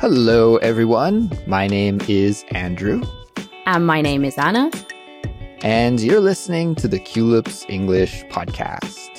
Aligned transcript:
Hello, 0.00 0.56
everyone. 0.56 1.30
My 1.46 1.66
name 1.66 2.00
is 2.08 2.42
Andrew. 2.52 3.02
And 3.66 3.86
my 3.86 4.00
name 4.00 4.24
is 4.24 4.38
Anna. 4.38 4.70
And 5.60 6.00
you're 6.00 6.20
listening 6.20 6.74
to 6.76 6.88
the 6.88 6.98
Culips 6.98 7.68
English 7.68 8.24
Podcast. 8.30 9.10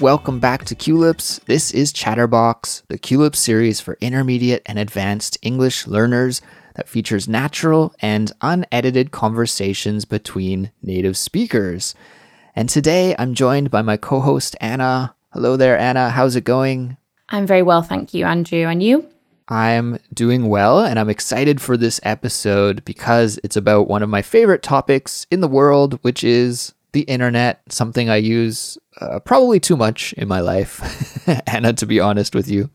Welcome 0.00 0.40
back 0.40 0.64
to 0.64 0.74
Culips. 0.74 1.44
This 1.44 1.70
is 1.72 1.92
Chatterbox, 1.92 2.82
the 2.88 2.98
Culips 2.98 3.36
series 3.36 3.78
for 3.78 3.98
intermediate 4.00 4.62
and 4.64 4.78
advanced 4.78 5.36
English 5.42 5.86
learners 5.86 6.40
that 6.76 6.88
features 6.88 7.28
natural 7.28 7.94
and 8.00 8.32
unedited 8.40 9.10
conversations 9.10 10.06
between 10.06 10.70
native 10.82 11.18
speakers. 11.18 11.94
And 12.56 12.70
today 12.70 13.14
I'm 13.18 13.34
joined 13.34 13.70
by 13.70 13.82
my 13.82 13.98
co 13.98 14.20
host, 14.20 14.56
Anna. 14.62 15.14
Hello 15.34 15.58
there, 15.58 15.78
Anna. 15.78 16.08
How's 16.08 16.36
it 16.36 16.44
going? 16.44 16.96
I'm 17.30 17.46
very 17.46 17.62
well, 17.62 17.82
thank 17.82 18.12
you, 18.12 18.24
Andrew. 18.24 18.66
And 18.66 18.82
you? 18.82 19.08
I'm 19.48 19.98
doing 20.14 20.48
well, 20.48 20.80
and 20.80 20.98
I'm 20.98 21.10
excited 21.10 21.60
for 21.60 21.76
this 21.76 22.00
episode 22.04 22.84
because 22.84 23.38
it's 23.42 23.56
about 23.56 23.88
one 23.88 24.02
of 24.02 24.08
my 24.08 24.22
favorite 24.22 24.62
topics 24.62 25.26
in 25.30 25.40
the 25.40 25.48
world, 25.48 25.98
which 26.02 26.22
is 26.22 26.72
the 26.92 27.02
internet, 27.02 27.60
something 27.68 28.08
I 28.08 28.16
use 28.16 28.78
uh, 29.00 29.20
probably 29.20 29.58
too 29.58 29.76
much 29.76 30.12
in 30.14 30.28
my 30.28 30.40
life, 30.40 31.28
Anna, 31.46 31.72
to 31.74 31.86
be 31.86 32.00
honest 32.00 32.34
with 32.34 32.48
you. 32.48 32.70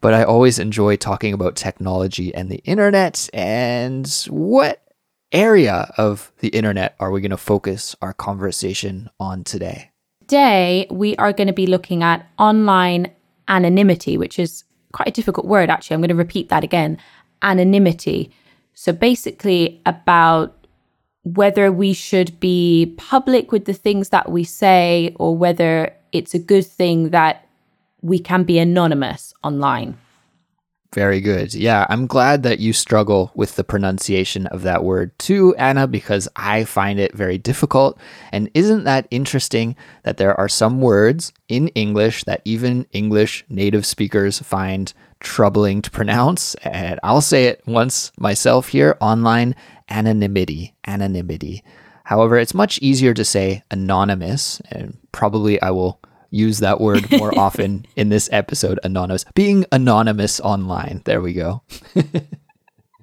but 0.00 0.14
I 0.14 0.22
always 0.24 0.58
enjoy 0.58 0.96
talking 0.96 1.32
about 1.32 1.56
technology 1.56 2.34
and 2.34 2.50
the 2.50 2.62
internet. 2.64 3.28
And 3.32 4.06
what 4.28 4.82
area 5.32 5.92
of 5.96 6.32
the 6.40 6.48
internet 6.48 6.94
are 7.00 7.10
we 7.10 7.20
going 7.20 7.30
to 7.30 7.36
focus 7.36 7.96
our 8.02 8.12
conversation 8.12 9.10
on 9.18 9.44
today? 9.44 9.90
Today, 10.20 10.86
we 10.90 11.16
are 11.16 11.32
going 11.32 11.48
to 11.48 11.52
be 11.52 11.66
looking 11.66 12.02
at 12.02 12.26
online 12.38 13.10
anonymity, 13.50 14.16
which 14.16 14.38
is 14.38 14.64
quite 14.92 15.08
a 15.08 15.12
difficult 15.12 15.46
word, 15.46 15.68
actually. 15.68 15.94
I'm 15.94 16.00
going 16.00 16.08
to 16.08 16.14
repeat 16.14 16.48
that 16.48 16.64
again 16.64 16.96
anonymity. 17.42 18.30
So, 18.72 18.92
basically, 18.92 19.82
about 19.84 20.56
whether 21.22 21.70
we 21.70 21.92
should 21.92 22.40
be 22.40 22.94
public 22.96 23.52
with 23.52 23.66
the 23.66 23.74
things 23.74 24.08
that 24.08 24.30
we 24.30 24.44
say 24.44 25.14
or 25.18 25.36
whether 25.36 25.94
it's 26.12 26.32
a 26.32 26.38
good 26.38 26.66
thing 26.66 27.10
that 27.10 27.46
we 28.00 28.18
can 28.18 28.42
be 28.42 28.58
anonymous 28.58 29.34
online. 29.44 29.98
Very 30.92 31.20
good. 31.20 31.54
Yeah, 31.54 31.86
I'm 31.88 32.08
glad 32.08 32.42
that 32.42 32.58
you 32.58 32.72
struggle 32.72 33.30
with 33.36 33.54
the 33.54 33.62
pronunciation 33.62 34.48
of 34.48 34.62
that 34.62 34.82
word 34.82 35.16
too, 35.20 35.54
Anna, 35.54 35.86
because 35.86 36.28
I 36.34 36.64
find 36.64 36.98
it 36.98 37.14
very 37.14 37.38
difficult. 37.38 37.96
And 38.32 38.50
isn't 38.54 38.82
that 38.84 39.06
interesting 39.08 39.76
that 40.02 40.16
there 40.16 40.34
are 40.34 40.48
some 40.48 40.80
words 40.80 41.32
in 41.48 41.68
English 41.68 42.24
that 42.24 42.42
even 42.44 42.86
English 42.92 43.44
native 43.48 43.86
speakers 43.86 44.40
find 44.40 44.92
troubling 45.20 45.80
to 45.82 45.92
pronounce? 45.92 46.56
And 46.56 46.98
I'll 47.04 47.20
say 47.20 47.44
it 47.44 47.62
once 47.66 48.10
myself 48.18 48.68
here 48.68 48.96
online 49.00 49.54
anonymity. 49.88 50.74
Anonymity. 50.88 51.62
However, 52.02 52.36
it's 52.36 52.54
much 52.54 52.80
easier 52.80 53.14
to 53.14 53.24
say 53.24 53.62
anonymous, 53.70 54.60
and 54.72 54.98
probably 55.12 55.62
I 55.62 55.70
will 55.70 56.00
use 56.30 56.58
that 56.58 56.80
word 56.80 57.10
more 57.12 57.36
often 57.38 57.86
in 57.96 58.08
this 58.08 58.28
episode 58.32 58.80
anonymous. 58.82 59.24
Being 59.34 59.66
anonymous 59.72 60.40
online. 60.40 61.02
There 61.04 61.20
we 61.20 61.32
go. 61.32 61.62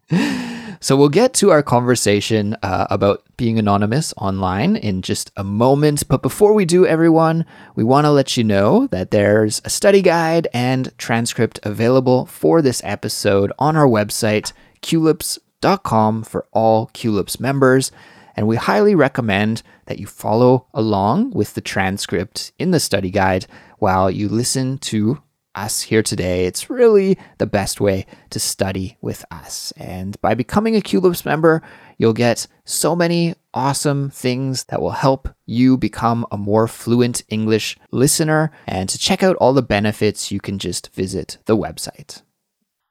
So 0.79 0.95
we'll 0.95 1.09
get 1.09 1.33
to 1.35 1.51
our 1.51 1.63
conversation 1.63 2.55
uh, 2.61 2.87
about 2.89 3.23
being 3.35 3.57
anonymous 3.57 4.13
online 4.17 4.75
in 4.75 5.01
just 5.01 5.31
a 5.35 5.43
moment. 5.43 6.07
But 6.07 6.21
before 6.21 6.53
we 6.53 6.65
do 6.65 6.85
everyone 6.85 7.45
we 7.75 7.83
want 7.83 8.05
to 8.05 8.11
let 8.11 8.37
you 8.37 8.43
know 8.43 8.87
that 8.87 9.11
there's 9.11 9.61
a 9.65 9.69
study 9.69 10.01
guide 10.01 10.47
and 10.53 10.95
transcript 10.97 11.59
available 11.63 12.25
for 12.25 12.61
this 12.61 12.81
episode 12.83 13.51
on 13.57 13.75
our 13.75 13.87
website 13.87 14.53
culips.com 14.81 16.23
for 16.23 16.45
all 16.51 16.87
culips 16.93 17.39
members 17.39 17.91
and 18.37 18.47
we 18.47 18.55
highly 18.55 18.93
recommend 18.93 19.63
that 19.87 19.97
you 19.97 20.05
follow 20.05 20.67
along 20.73 21.31
with 21.31 21.55
the 21.55 21.61
transcript 21.61 22.53
in 22.59 22.71
the 22.71 22.79
study 22.79 23.09
guide 23.09 23.47
while 23.79 24.11
you 24.11 24.29
listen 24.29 24.77
to 24.77 25.21
us 25.55 25.81
here 25.81 26.03
today. 26.03 26.45
It's 26.45 26.69
really 26.69 27.17
the 27.39 27.47
best 27.47 27.81
way 27.81 28.05
to 28.29 28.39
study 28.39 28.97
with 29.01 29.25
us. 29.31 29.73
And 29.75 30.19
by 30.21 30.35
becoming 30.35 30.75
a 30.75 30.81
Culips 30.81 31.25
member, 31.25 31.63
you'll 31.97 32.13
get 32.13 32.45
so 32.63 32.95
many 32.95 33.33
awesome 33.55 34.11
things 34.11 34.65
that 34.65 34.81
will 34.81 34.91
help 34.91 35.29
you 35.47 35.75
become 35.75 36.27
a 36.31 36.37
more 36.37 36.67
fluent 36.67 37.23
English 37.29 37.75
listener. 37.91 38.51
And 38.67 38.87
to 38.87 38.99
check 38.99 39.23
out 39.23 39.35
all 39.37 39.53
the 39.53 39.63
benefits, 39.63 40.31
you 40.31 40.39
can 40.39 40.59
just 40.59 40.93
visit 40.93 41.39
the 41.45 41.57
website. 41.57 42.21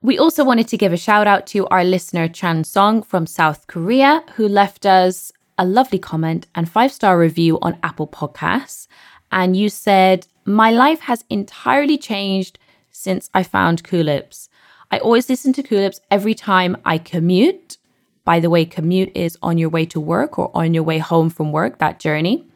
We 0.02 0.18
also 0.18 0.44
wanted 0.44 0.68
to 0.68 0.76
give 0.76 0.92
a 0.92 0.96
shout 0.96 1.26
out 1.26 1.46
to 1.48 1.66
our 1.68 1.82
listener 1.82 2.28
Chan 2.28 2.64
Song 2.64 3.02
from 3.02 3.26
South 3.26 3.66
Korea, 3.66 4.22
who 4.34 4.46
left 4.46 4.86
us 4.86 5.32
a 5.58 5.64
lovely 5.64 5.98
comment 5.98 6.46
and 6.54 6.68
five 6.68 6.92
star 6.92 7.18
review 7.18 7.58
on 7.62 7.78
Apple 7.82 8.06
Podcasts. 8.06 8.86
And 9.32 9.56
you 9.56 9.68
said, 9.68 10.26
My 10.44 10.70
life 10.70 11.00
has 11.00 11.24
entirely 11.30 11.98
changed 11.98 12.58
since 12.90 13.30
I 13.34 13.42
found 13.42 13.84
Culips. 13.84 14.48
I 14.90 14.98
always 14.98 15.28
listen 15.28 15.52
to 15.54 15.62
Culips 15.62 16.00
every 16.10 16.34
time 16.34 16.76
I 16.84 16.98
commute. 16.98 17.78
By 18.24 18.40
the 18.40 18.50
way, 18.50 18.64
commute 18.64 19.12
is 19.14 19.38
on 19.42 19.58
your 19.58 19.68
way 19.68 19.86
to 19.86 20.00
work 20.00 20.38
or 20.38 20.50
on 20.54 20.74
your 20.74 20.82
way 20.82 20.98
home 20.98 21.30
from 21.30 21.52
work, 21.52 21.78
that 21.78 22.00
journey. 22.00 22.46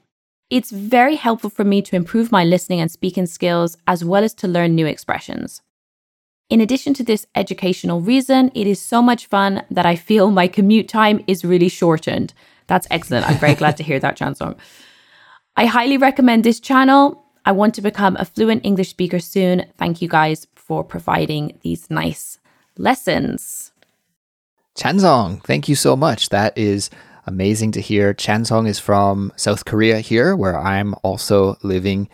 It's 0.48 0.70
very 0.70 1.14
helpful 1.14 1.50
for 1.50 1.64
me 1.64 1.80
to 1.82 1.94
improve 1.96 2.32
my 2.32 2.44
listening 2.44 2.80
and 2.80 2.90
speaking 2.90 3.26
skills 3.26 3.76
as 3.86 4.04
well 4.04 4.24
as 4.24 4.34
to 4.34 4.48
learn 4.48 4.74
new 4.74 4.86
expressions. 4.86 5.62
In 6.48 6.60
addition 6.60 6.92
to 6.94 7.04
this 7.04 7.28
educational 7.36 8.00
reason, 8.00 8.50
it 8.56 8.66
is 8.66 8.80
so 8.80 9.00
much 9.00 9.26
fun 9.26 9.62
that 9.70 9.86
I 9.86 9.94
feel 9.94 10.32
my 10.32 10.48
commute 10.48 10.88
time 10.88 11.22
is 11.28 11.44
really 11.44 11.68
shortened. 11.68 12.34
That's 12.70 12.86
excellent. 12.88 13.28
I'm 13.28 13.36
very 13.38 13.56
glad 13.56 13.76
to 13.78 13.82
hear 13.82 13.98
that, 13.98 14.16
Chansong. 14.16 14.56
I 15.56 15.66
highly 15.66 15.96
recommend 15.96 16.44
this 16.44 16.60
channel. 16.60 17.26
I 17.44 17.50
want 17.50 17.74
to 17.74 17.82
become 17.82 18.16
a 18.16 18.24
fluent 18.24 18.64
English 18.64 18.90
speaker 18.90 19.18
soon. 19.18 19.66
Thank 19.76 20.00
you 20.00 20.08
guys 20.08 20.46
for 20.54 20.84
providing 20.84 21.58
these 21.62 21.90
nice 21.90 22.38
lessons. 22.78 23.72
Chansong, 24.78 25.42
thank 25.42 25.68
you 25.68 25.74
so 25.74 25.96
much. 25.96 26.28
That 26.28 26.56
is 26.56 26.90
amazing 27.26 27.72
to 27.72 27.80
hear. 27.80 28.14
Chansong 28.14 28.68
is 28.68 28.78
from 28.78 29.32
South 29.34 29.64
Korea 29.64 29.98
here, 29.98 30.36
where 30.36 30.56
I'm 30.56 30.94
also 31.02 31.56
living. 31.64 32.08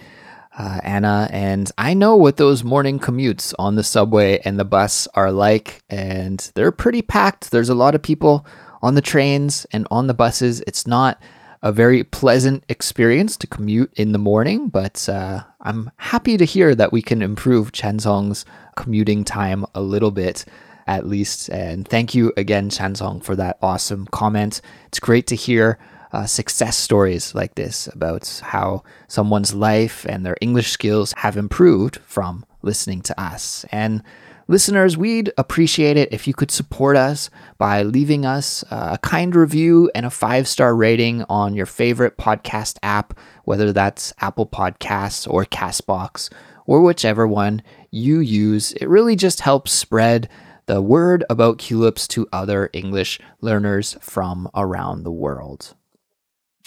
Uh, 0.59 0.81
Anna, 0.83 1.29
and 1.33 1.71
I 1.77 1.93
know 1.93 2.17
what 2.17 2.39
those 2.39 2.65
morning 2.65 2.99
commutes 2.99 3.53
on 3.59 3.75
the 3.75 3.85
subway 3.85 4.39
and 4.39 4.59
the 4.59 4.65
bus 4.65 5.07
are 5.13 5.31
like, 5.31 5.83
and 5.91 6.51
they're 6.55 6.73
pretty 6.73 7.03
packed. 7.03 7.51
There's 7.51 7.69
a 7.69 7.75
lot 7.75 7.95
of 7.95 8.01
people 8.01 8.47
on 8.83 8.95
the 8.95 9.03
trains 9.03 9.67
and 9.73 9.87
on 9.91 10.07
the 10.07 10.15
buses. 10.15 10.61
It's 10.67 10.87
not 10.87 11.21
a 11.63 11.73
very 11.73 12.05
pleasant 12.05 12.65
experience 12.69 13.37
to 13.39 13.47
commute 13.47 13.93
in 13.95 14.13
the 14.13 14.19
morning, 14.19 14.69
but 14.69 15.09
uh, 15.09 15.43
I'm 15.63 15.91
happy 15.97 16.37
to 16.37 16.45
hear 16.45 16.75
that 16.75 16.93
we 16.93 17.03
can 17.03 17.23
improve 17.23 17.73
Chansong's 17.73 18.45
commuting 18.77 19.25
time 19.25 19.65
a 19.75 19.81
little 19.81 20.11
bit 20.11 20.45
at 20.87 21.07
least. 21.07 21.49
And 21.49 21.87
thank 21.87 22.15
you 22.15 22.33
again, 22.37 22.71
Chansong, 22.71 23.25
for 23.25 23.35
that 23.37 23.59
awesome 23.61 24.07
comment. 24.07 24.61
It's 24.87 25.01
great 25.01 25.27
to 25.29 25.37
hear 25.37 25.79
uh, 26.13 26.27
success 26.27 26.77
stories 26.77 27.35
like 27.35 27.57
this 27.57 27.89
about 27.89 28.41
how 28.45 28.85
someone's 29.09 29.55
life 29.55 30.07
and 30.09 30.25
their 30.25 30.37
English 30.41 30.71
skills 30.71 31.13
have 31.17 31.37
improved 31.37 31.97
from 32.07 32.45
listening 32.63 33.03
to 33.03 33.21
us. 33.21 33.65
And 33.73 34.03
Listeners, 34.49 34.97
we'd 34.97 35.33
appreciate 35.37 35.97
it 35.97 36.13
if 36.13 36.29
you 36.29 36.35
could 36.35 36.53
support 36.53 36.97
us 36.97 37.31
by 37.59 37.83
leaving 37.83 38.25
us 38.25 38.63
uh, 38.71 38.91
a 38.93 38.99
kind 38.99 39.35
review 39.35 39.91
and 39.93 40.07
a 40.07 40.11
five 40.11 40.47
star 40.47 40.77
rating 40.77 41.25
on 41.29 41.55
your 41.55 41.67
favorite 41.67 42.17
podcast 42.17 42.79
app, 42.81 43.19
whether 43.45 43.73
that's 43.73 44.13
Apple 44.21 44.47
Podcasts 44.47 45.29
or 45.29 45.45
Castbox 45.45 46.33
or 46.65 46.81
whichever 46.83 47.27
one 47.27 47.61
you 47.91 48.21
use. 48.21 48.73
It 48.75 48.89
really 48.89 49.17
just 49.17 49.41
helps 49.41 49.73
spread 49.73 50.29
the 50.67 50.81
word 50.81 51.25
about 51.29 51.59
Culips 51.59 52.07
to 52.09 52.29
other 52.33 52.71
English 52.73 53.19
learners 53.41 53.97
from 54.01 54.49
around 54.55 55.03
the 55.03 55.13
world. 55.13 55.75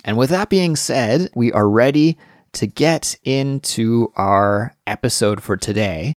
And 0.03 0.17
with 0.17 0.29
that 0.31 0.49
being 0.49 0.75
said, 0.75 1.29
we 1.33 1.53
are 1.53 1.69
ready 1.69 2.17
to 2.53 2.67
get 2.67 3.15
into 3.23 4.11
our 4.17 4.75
episode 4.85 5.41
for 5.41 5.55
today. 5.55 6.13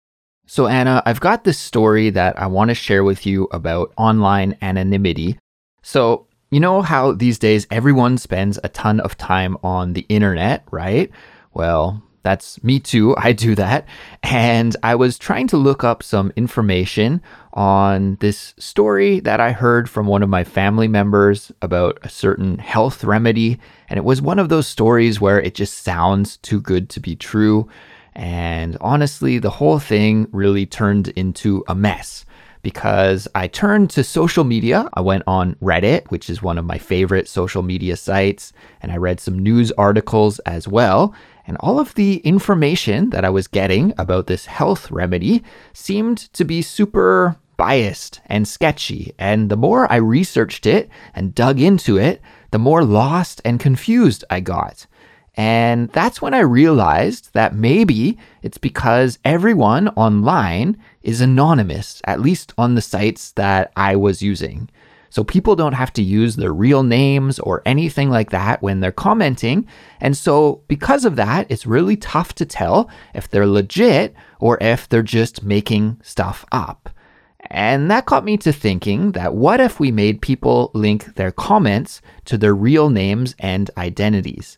So, 0.46 0.66
Anna, 0.66 1.02
I've 1.06 1.20
got 1.20 1.44
this 1.44 1.58
story 1.58 2.10
that 2.10 2.38
I 2.38 2.46
want 2.46 2.68
to 2.68 2.74
share 2.74 3.04
with 3.04 3.24
you 3.26 3.48
about 3.52 3.92
online 3.96 4.56
anonymity. 4.60 5.38
So, 5.82 6.26
you 6.50 6.60
know 6.60 6.82
how 6.82 7.12
these 7.12 7.38
days 7.38 7.66
everyone 7.70 8.18
spends 8.18 8.58
a 8.62 8.68
ton 8.68 9.00
of 9.00 9.16
time 9.16 9.56
on 9.62 9.94
the 9.94 10.04
internet, 10.08 10.64
right? 10.70 11.10
Well, 11.54 12.02
that's 12.22 12.62
me 12.62 12.80
too. 12.80 13.16
I 13.18 13.32
do 13.32 13.54
that. 13.54 13.86
And 14.22 14.76
I 14.82 14.94
was 14.94 15.18
trying 15.18 15.46
to 15.48 15.56
look 15.56 15.84
up 15.84 16.02
some 16.02 16.32
information 16.36 17.22
on 17.54 18.16
this 18.20 18.54
story 18.58 19.20
that 19.20 19.40
I 19.40 19.52
heard 19.52 19.88
from 19.88 20.06
one 20.06 20.22
of 20.22 20.28
my 20.28 20.44
family 20.44 20.88
members 20.88 21.52
about 21.62 21.98
a 22.02 22.08
certain 22.08 22.58
health 22.58 23.04
remedy. 23.04 23.58
And 23.88 23.98
it 23.98 24.04
was 24.04 24.22
one 24.22 24.38
of 24.38 24.48
those 24.48 24.66
stories 24.66 25.20
where 25.20 25.40
it 25.40 25.54
just 25.54 25.78
sounds 25.78 26.36
too 26.38 26.60
good 26.60 26.88
to 26.90 27.00
be 27.00 27.16
true. 27.16 27.68
And 28.14 28.76
honestly, 28.80 29.38
the 29.38 29.50
whole 29.50 29.78
thing 29.78 30.28
really 30.32 30.66
turned 30.66 31.08
into 31.08 31.64
a 31.68 31.74
mess 31.74 32.24
because 32.62 33.26
I 33.34 33.48
turned 33.48 33.90
to 33.90 34.04
social 34.04 34.44
media. 34.44 34.88
I 34.94 35.00
went 35.00 35.24
on 35.26 35.56
Reddit, 35.56 36.10
which 36.10 36.30
is 36.30 36.42
one 36.42 36.58
of 36.58 36.64
my 36.64 36.78
favorite 36.78 37.28
social 37.28 37.62
media 37.62 37.96
sites, 37.96 38.52
and 38.80 38.92
I 38.92 38.96
read 38.96 39.20
some 39.20 39.38
news 39.38 39.72
articles 39.72 40.38
as 40.40 40.68
well. 40.68 41.14
And 41.46 41.56
all 41.58 41.80
of 41.80 41.94
the 41.94 42.18
information 42.18 43.10
that 43.10 43.24
I 43.24 43.30
was 43.30 43.48
getting 43.48 43.92
about 43.98 44.28
this 44.28 44.46
health 44.46 44.90
remedy 44.90 45.42
seemed 45.72 46.18
to 46.34 46.44
be 46.44 46.62
super 46.62 47.36
biased 47.56 48.20
and 48.26 48.46
sketchy. 48.46 49.12
And 49.18 49.50
the 49.50 49.56
more 49.56 49.90
I 49.90 49.96
researched 49.96 50.66
it 50.66 50.88
and 51.14 51.34
dug 51.34 51.60
into 51.60 51.98
it, 51.98 52.22
the 52.52 52.58
more 52.58 52.84
lost 52.84 53.40
and 53.44 53.58
confused 53.58 54.24
I 54.30 54.40
got. 54.40 54.86
And 55.34 55.88
that's 55.90 56.20
when 56.20 56.34
I 56.34 56.40
realized 56.40 57.32
that 57.32 57.54
maybe 57.54 58.18
it's 58.42 58.58
because 58.58 59.18
everyone 59.24 59.88
online 59.90 60.76
is 61.02 61.20
anonymous, 61.20 62.02
at 62.04 62.20
least 62.20 62.52
on 62.58 62.74
the 62.74 62.82
sites 62.82 63.32
that 63.32 63.72
I 63.76 63.96
was 63.96 64.22
using. 64.22 64.68
So 65.08 65.24
people 65.24 65.56
don't 65.56 65.74
have 65.74 65.92
to 65.94 66.02
use 66.02 66.36
their 66.36 66.54
real 66.54 66.82
names 66.82 67.38
or 67.38 67.62
anything 67.66 68.08
like 68.08 68.30
that 68.30 68.62
when 68.62 68.80
they're 68.80 68.92
commenting. 68.92 69.66
And 70.00 70.16
so, 70.16 70.62
because 70.68 71.04
of 71.04 71.16
that, 71.16 71.46
it's 71.50 71.66
really 71.66 71.96
tough 71.96 72.34
to 72.36 72.46
tell 72.46 72.88
if 73.14 73.28
they're 73.28 73.46
legit 73.46 74.14
or 74.40 74.56
if 74.62 74.88
they're 74.88 75.02
just 75.02 75.42
making 75.42 76.00
stuff 76.02 76.46
up. 76.50 76.88
And 77.50 77.90
that 77.90 78.06
got 78.06 78.24
me 78.24 78.38
to 78.38 78.52
thinking 78.54 79.12
that 79.12 79.34
what 79.34 79.60
if 79.60 79.78
we 79.78 79.90
made 79.90 80.22
people 80.22 80.70
link 80.72 81.14
their 81.16 81.32
comments 81.32 82.00
to 82.24 82.38
their 82.38 82.54
real 82.54 82.88
names 82.88 83.34
and 83.38 83.70
identities? 83.76 84.56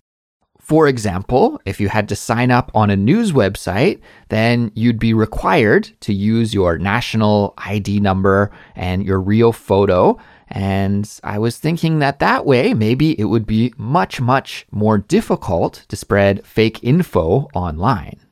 For 0.65 0.89
example, 0.89 1.61
if 1.67 1.79
you 1.79 1.91
had 1.91 2.09
to 2.09 2.17
sign 2.17 2.51
up 2.51 2.71
on 2.75 2.89
a 2.89 2.97
news 2.97 3.33
website, 3.33 4.01
then 4.31 4.73
you'd 4.75 4.99
be 4.99 5.13
required 5.13 5.91
to 6.01 6.15
use 6.15 6.55
your 6.55 6.79
national 6.79 7.53
ID 7.59 8.01
number 8.01 8.51
and 8.75 9.05
your 9.05 9.21
real 9.21 9.53
photo. 9.53 10.17
And 10.49 11.07
I 11.23 11.39
was 11.39 11.59
thinking 11.59 11.99
that 11.99 12.19
that 12.21 12.47
way, 12.47 12.73
maybe 12.73 13.21
it 13.21 13.25
would 13.25 13.47
be 13.47 13.75
much, 13.77 14.23
much 14.23 14.65
more 14.71 14.97
difficult 14.97 15.85
to 15.89 15.97
spread 15.97 16.47
fake 16.47 16.83
info 16.83 17.47
online. 17.53 18.24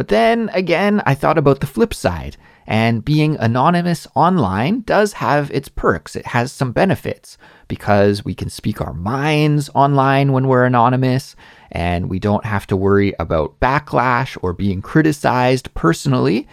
But 0.00 0.08
then 0.08 0.48
again, 0.54 1.02
I 1.04 1.14
thought 1.14 1.36
about 1.36 1.60
the 1.60 1.66
flip 1.66 1.92
side. 1.92 2.38
And 2.66 3.04
being 3.04 3.36
anonymous 3.36 4.06
online 4.14 4.80
does 4.80 5.12
have 5.12 5.50
its 5.50 5.68
perks. 5.68 6.16
It 6.16 6.24
has 6.28 6.50
some 6.50 6.72
benefits 6.72 7.36
because 7.68 8.24
we 8.24 8.34
can 8.34 8.48
speak 8.48 8.80
our 8.80 8.94
minds 8.94 9.68
online 9.74 10.32
when 10.32 10.48
we're 10.48 10.64
anonymous, 10.64 11.36
and 11.70 12.08
we 12.08 12.18
don't 12.18 12.46
have 12.46 12.66
to 12.68 12.78
worry 12.78 13.12
about 13.18 13.60
backlash 13.60 14.38
or 14.40 14.54
being 14.54 14.80
criticized 14.80 15.74
personally. 15.74 16.48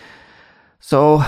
So 0.82 1.24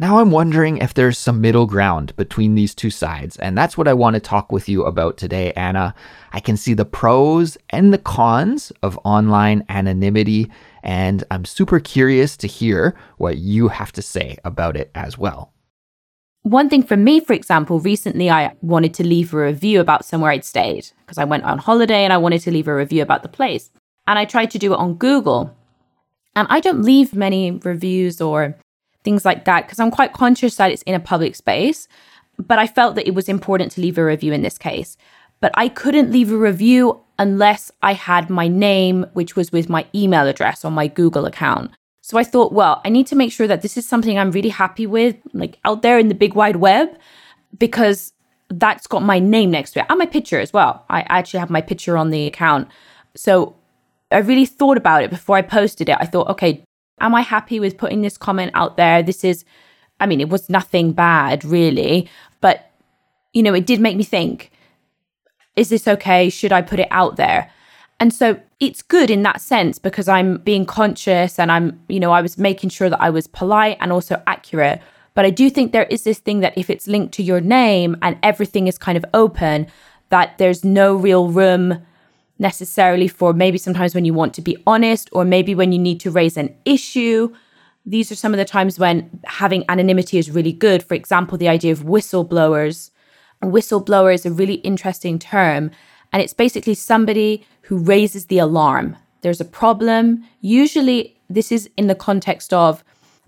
now 0.00 0.18
I'm 0.18 0.32
wondering 0.32 0.78
if 0.78 0.94
there's 0.94 1.18
some 1.18 1.40
middle 1.40 1.66
ground 1.66 2.16
between 2.16 2.56
these 2.56 2.74
two 2.74 2.90
sides, 2.90 3.36
and 3.36 3.56
that's 3.56 3.78
what 3.78 3.86
I 3.86 3.94
want 3.94 4.14
to 4.14 4.20
talk 4.20 4.50
with 4.50 4.68
you 4.68 4.84
about 4.84 5.18
today, 5.18 5.52
Anna. 5.52 5.94
I 6.32 6.40
can 6.40 6.56
see 6.56 6.74
the 6.74 6.84
pros 6.84 7.56
and 7.70 7.92
the 7.92 7.98
cons 7.98 8.72
of 8.82 8.98
online 9.04 9.64
anonymity 9.68 10.50
and 10.84 11.24
I'm 11.30 11.46
super 11.46 11.80
curious 11.80 12.36
to 12.36 12.46
hear 12.46 12.94
what 13.16 13.38
you 13.38 13.68
have 13.68 13.90
to 13.92 14.02
say 14.02 14.36
about 14.44 14.76
it 14.76 14.90
as 14.94 15.18
well. 15.18 15.52
One 16.42 16.68
thing 16.68 16.82
for 16.82 16.98
me, 16.98 17.20
for 17.20 17.32
example, 17.32 17.80
recently 17.80 18.28
I 18.28 18.54
wanted 18.60 18.92
to 18.94 19.06
leave 19.06 19.32
a 19.32 19.38
review 19.38 19.80
about 19.80 20.04
somewhere 20.04 20.30
I'd 20.30 20.44
stayed 20.44 20.90
because 21.00 21.16
I 21.16 21.24
went 21.24 21.44
on 21.44 21.56
holiday 21.56 22.04
and 22.04 22.12
I 22.12 22.18
wanted 22.18 22.42
to 22.42 22.50
leave 22.50 22.68
a 22.68 22.76
review 22.76 23.02
about 23.02 23.22
the 23.22 23.30
place. 23.30 23.70
And 24.06 24.18
I 24.18 24.26
tried 24.26 24.50
to 24.50 24.58
do 24.58 24.74
it 24.74 24.78
on 24.78 24.96
Google. 24.96 25.56
And 26.36 26.46
I 26.50 26.60
don't 26.60 26.82
leave 26.82 27.14
many 27.14 27.52
reviews 27.52 28.20
or 28.20 28.54
things 29.04 29.24
like 29.24 29.46
that 29.46 29.62
because 29.62 29.80
I'm 29.80 29.90
quite 29.90 30.12
conscious 30.12 30.56
that 30.56 30.70
it's 30.70 30.82
in 30.82 30.94
a 30.94 31.00
public 31.00 31.34
space. 31.34 31.88
But 32.36 32.58
I 32.58 32.66
felt 32.66 32.94
that 32.96 33.08
it 33.08 33.14
was 33.14 33.30
important 33.30 33.72
to 33.72 33.80
leave 33.80 33.96
a 33.96 34.04
review 34.04 34.34
in 34.34 34.42
this 34.42 34.58
case. 34.58 34.98
But 35.40 35.52
I 35.54 35.68
couldn't 35.68 36.12
leave 36.12 36.30
a 36.30 36.36
review 36.36 37.03
unless 37.18 37.70
I 37.82 37.92
had 37.92 38.30
my 38.30 38.48
name, 38.48 39.06
which 39.12 39.36
was 39.36 39.52
with 39.52 39.68
my 39.68 39.86
email 39.94 40.26
address 40.26 40.64
on 40.64 40.72
my 40.72 40.88
Google 40.88 41.26
account. 41.26 41.70
So 42.02 42.18
I 42.18 42.24
thought, 42.24 42.52
well, 42.52 42.80
I 42.84 42.90
need 42.90 43.06
to 43.08 43.16
make 43.16 43.32
sure 43.32 43.46
that 43.46 43.62
this 43.62 43.76
is 43.76 43.88
something 43.88 44.18
I'm 44.18 44.30
really 44.30 44.50
happy 44.50 44.86
with, 44.86 45.16
like 45.32 45.58
out 45.64 45.82
there 45.82 45.98
in 45.98 46.08
the 46.08 46.14
big 46.14 46.34
wide 46.34 46.56
web, 46.56 46.88
because 47.58 48.12
that's 48.48 48.86
got 48.86 49.02
my 49.02 49.18
name 49.18 49.50
next 49.50 49.72
to 49.72 49.80
it 49.80 49.86
and 49.88 49.98
my 49.98 50.06
picture 50.06 50.38
as 50.38 50.52
well. 50.52 50.84
I 50.90 51.00
actually 51.08 51.40
have 51.40 51.50
my 51.50 51.62
picture 51.62 51.96
on 51.96 52.10
the 52.10 52.26
account. 52.26 52.68
So 53.16 53.56
I 54.10 54.18
really 54.18 54.46
thought 54.46 54.76
about 54.76 55.02
it 55.02 55.10
before 55.10 55.36
I 55.36 55.42
posted 55.42 55.88
it. 55.88 55.96
I 55.98 56.04
thought, 56.04 56.28
okay, 56.28 56.62
am 57.00 57.14
I 57.14 57.22
happy 57.22 57.58
with 57.58 57.78
putting 57.78 58.02
this 58.02 58.18
comment 58.18 58.50
out 58.54 58.76
there? 58.76 59.02
This 59.02 59.24
is, 59.24 59.44
I 59.98 60.06
mean, 60.06 60.20
it 60.20 60.28
was 60.28 60.50
nothing 60.50 60.92
bad 60.92 61.44
really, 61.44 62.08
but, 62.40 62.70
you 63.32 63.42
know, 63.42 63.54
it 63.54 63.66
did 63.66 63.80
make 63.80 63.96
me 63.96 64.04
think 64.04 64.50
is 65.56 65.68
this 65.68 65.86
okay? 65.86 66.28
Should 66.30 66.52
I 66.52 66.62
put 66.62 66.80
it 66.80 66.88
out 66.90 67.16
there? 67.16 67.50
And 68.00 68.12
so 68.12 68.40
it's 68.60 68.82
good 68.82 69.10
in 69.10 69.22
that 69.22 69.40
sense 69.40 69.78
because 69.78 70.08
I'm 70.08 70.38
being 70.38 70.66
conscious 70.66 71.38
and 71.38 71.50
I'm, 71.52 71.80
you 71.88 72.00
know, 72.00 72.12
I 72.12 72.22
was 72.22 72.36
making 72.36 72.70
sure 72.70 72.90
that 72.90 73.00
I 73.00 73.10
was 73.10 73.26
polite 73.26 73.76
and 73.80 73.92
also 73.92 74.20
accurate. 74.26 74.80
But 75.14 75.24
I 75.24 75.30
do 75.30 75.48
think 75.48 75.72
there 75.72 75.84
is 75.84 76.02
this 76.02 76.18
thing 76.18 76.40
that 76.40 76.58
if 76.58 76.68
it's 76.68 76.88
linked 76.88 77.14
to 77.14 77.22
your 77.22 77.40
name 77.40 77.96
and 78.02 78.18
everything 78.22 78.66
is 78.66 78.78
kind 78.78 78.98
of 78.98 79.04
open, 79.14 79.68
that 80.08 80.38
there's 80.38 80.64
no 80.64 80.94
real 80.94 81.28
room 81.28 81.84
necessarily 82.38 83.06
for 83.06 83.32
maybe 83.32 83.58
sometimes 83.58 83.94
when 83.94 84.04
you 84.04 84.12
want 84.12 84.34
to 84.34 84.42
be 84.42 84.56
honest 84.66 85.08
or 85.12 85.24
maybe 85.24 85.54
when 85.54 85.70
you 85.70 85.78
need 85.78 86.00
to 86.00 86.10
raise 86.10 86.36
an 86.36 86.54
issue. 86.64 87.32
These 87.86 88.10
are 88.10 88.16
some 88.16 88.34
of 88.34 88.38
the 88.38 88.44
times 88.44 88.78
when 88.78 89.20
having 89.24 89.64
anonymity 89.68 90.18
is 90.18 90.30
really 90.30 90.52
good. 90.52 90.82
For 90.82 90.94
example, 90.94 91.38
the 91.38 91.48
idea 91.48 91.70
of 91.70 91.80
whistleblowers 91.84 92.90
whistleblower 93.44 94.12
is 94.14 94.26
a 94.26 94.30
really 94.30 94.54
interesting 94.56 95.18
term. 95.18 95.70
And 96.12 96.22
it's 96.22 96.34
basically 96.34 96.74
somebody 96.74 97.46
who 97.62 97.78
raises 97.78 98.26
the 98.26 98.38
alarm. 98.38 98.96
There's 99.22 99.40
a 99.40 99.44
problem. 99.44 100.24
Usually, 100.40 101.16
this 101.28 101.50
is 101.50 101.68
in 101.76 101.86
the 101.86 101.94
context 101.94 102.52
of 102.52 102.84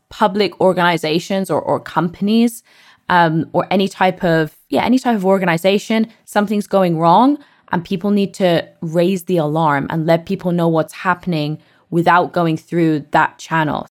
public 0.09 0.61
organizations 0.61 1.51
or, 1.51 1.61
or 1.61 1.81
companies 1.81 2.63
um, 3.09 3.49
or 3.53 3.67
any 3.71 3.89
type 3.89 4.23
of 4.25 4.57
yeah 4.69 4.85
any 4.85 4.99
type 4.99 5.17
of 5.17 5.25
organization 5.25 6.07
something's 6.25 6.67
going 6.67 6.99
wrong 6.99 7.39
and 7.73 7.85
people 7.85 8.11
need 8.11 8.33
to 8.35 8.67
raise 8.81 9.25
the 9.25 9.37
alarm 9.37 9.87
and 9.91 10.07
let 10.07 10.27
people 10.27 10.53
know 10.53 10.69
what's 10.69 10.93
happening 10.93 11.59
without 11.91 12.33
going 12.33 12.57
through 12.57 13.01
that 13.11 13.39
channel 13.39 13.87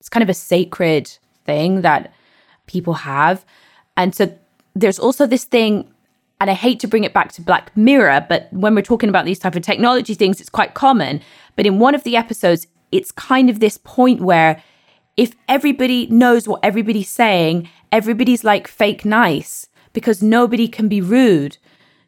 it's 0.00 0.08
kind 0.08 0.22
of 0.22 0.28
a 0.28 0.34
sacred 0.34 1.10
thing 1.44 1.82
that 1.82 2.12
people 2.66 2.94
have 2.94 3.44
and 3.96 4.14
so 4.14 4.30
there's 4.76 4.98
also 4.98 5.26
this 5.26 5.44
thing 5.44 5.90
and 6.40 6.50
I 6.50 6.54
hate 6.54 6.80
to 6.80 6.86
bring 6.86 7.04
it 7.04 7.14
back 7.14 7.32
to 7.32 7.42
Black 7.42 7.74
Mirror, 7.76 8.26
but 8.28 8.52
when 8.52 8.74
we're 8.74 8.82
talking 8.82 9.08
about 9.08 9.24
these 9.24 9.38
type 9.38 9.56
of 9.56 9.62
technology 9.62 10.14
things, 10.14 10.38
it's 10.38 10.50
quite 10.50 10.74
common. 10.74 11.22
But 11.56 11.66
in 11.66 11.78
one 11.78 11.94
of 11.94 12.04
the 12.04 12.14
episodes, 12.14 12.66
it's 12.92 13.10
kind 13.10 13.48
of 13.48 13.58
this 13.58 13.78
point 13.78 14.20
where 14.20 14.62
if 15.16 15.32
everybody 15.48 16.06
knows 16.08 16.46
what 16.46 16.60
everybody's 16.62 17.08
saying, 17.08 17.70
everybody's 17.90 18.44
like 18.44 18.68
fake 18.68 19.06
nice 19.06 19.66
because 19.94 20.22
nobody 20.22 20.68
can 20.68 20.88
be 20.88 21.00
rude. 21.00 21.56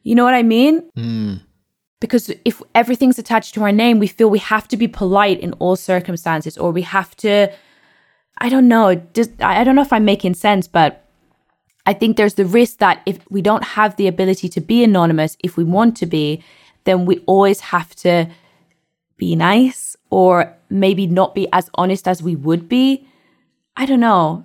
You 0.02 0.14
know 0.14 0.24
what 0.24 0.34
I 0.34 0.42
mean? 0.42 0.90
Mm. 0.94 1.40
Because 2.00 2.30
if 2.44 2.60
everything's 2.74 3.18
attached 3.18 3.54
to 3.54 3.62
our 3.62 3.72
name, 3.72 3.98
we 3.98 4.06
feel 4.06 4.28
we 4.28 4.38
have 4.40 4.68
to 4.68 4.76
be 4.76 4.86
polite 4.86 5.40
in 5.40 5.54
all 5.54 5.74
circumstances, 5.74 6.58
or 6.58 6.70
we 6.70 6.82
have 6.82 7.16
to. 7.16 7.50
I 8.36 8.50
don't 8.50 8.68
know. 8.68 8.94
Just 9.14 9.30
I 9.42 9.64
don't 9.64 9.74
know 9.74 9.82
if 9.82 9.92
I'm 9.92 10.04
making 10.04 10.34
sense, 10.34 10.68
but 10.68 11.07
I 11.88 11.94
think 11.94 12.18
there's 12.18 12.34
the 12.34 12.44
risk 12.44 12.80
that 12.80 13.00
if 13.06 13.18
we 13.30 13.40
don't 13.40 13.64
have 13.64 13.96
the 13.96 14.08
ability 14.08 14.50
to 14.50 14.60
be 14.60 14.84
anonymous, 14.84 15.38
if 15.42 15.56
we 15.56 15.64
want 15.64 15.96
to 15.96 16.06
be, 16.06 16.44
then 16.84 17.06
we 17.06 17.20
always 17.24 17.60
have 17.60 17.94
to 17.96 18.28
be 19.16 19.34
nice 19.34 19.96
or 20.10 20.54
maybe 20.68 21.06
not 21.06 21.34
be 21.34 21.48
as 21.50 21.70
honest 21.76 22.06
as 22.06 22.22
we 22.22 22.36
would 22.36 22.68
be. 22.68 23.08
I 23.74 23.86
don't 23.86 24.00
know. 24.00 24.44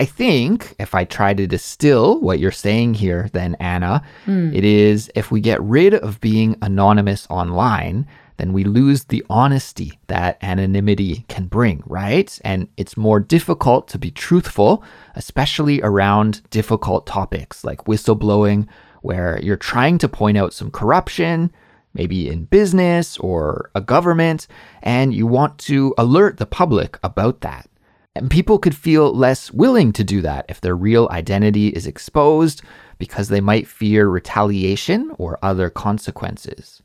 I 0.00 0.06
think 0.06 0.74
if 0.78 0.94
I 0.94 1.04
try 1.04 1.34
to 1.34 1.46
distill 1.46 2.18
what 2.18 2.38
you're 2.38 2.50
saying 2.50 2.94
here, 2.94 3.28
then 3.34 3.56
Anna, 3.60 4.02
mm. 4.24 4.56
it 4.56 4.64
is 4.64 5.10
if 5.14 5.30
we 5.30 5.42
get 5.42 5.60
rid 5.60 5.92
of 5.92 6.18
being 6.22 6.56
anonymous 6.62 7.26
online, 7.28 8.06
then 8.40 8.52
we 8.52 8.64
lose 8.64 9.04
the 9.04 9.24
honesty 9.28 9.98
that 10.06 10.38
anonymity 10.42 11.26
can 11.28 11.46
bring, 11.46 11.82
right? 11.86 12.38
And 12.42 12.68
it's 12.76 12.96
more 12.96 13.20
difficult 13.20 13.86
to 13.88 13.98
be 13.98 14.10
truthful, 14.10 14.82
especially 15.14 15.82
around 15.82 16.42
difficult 16.50 17.06
topics 17.06 17.64
like 17.64 17.84
whistleblowing, 17.84 18.66
where 19.02 19.38
you're 19.42 19.56
trying 19.56 19.98
to 19.98 20.08
point 20.08 20.38
out 20.38 20.54
some 20.54 20.70
corruption, 20.70 21.52
maybe 21.94 22.28
in 22.28 22.44
business 22.44 23.18
or 23.18 23.70
a 23.74 23.80
government, 23.80 24.46
and 24.82 25.12
you 25.12 25.26
want 25.26 25.58
to 25.58 25.94
alert 25.98 26.38
the 26.38 26.46
public 26.46 26.98
about 27.02 27.42
that. 27.42 27.68
And 28.14 28.30
people 28.30 28.58
could 28.58 28.74
feel 28.74 29.14
less 29.14 29.52
willing 29.52 29.92
to 29.92 30.04
do 30.04 30.20
that 30.22 30.46
if 30.48 30.60
their 30.60 30.74
real 30.74 31.08
identity 31.10 31.68
is 31.68 31.86
exposed 31.86 32.62
because 32.98 33.28
they 33.28 33.40
might 33.40 33.68
fear 33.68 34.08
retaliation 34.08 35.12
or 35.16 35.38
other 35.42 35.70
consequences. 35.70 36.82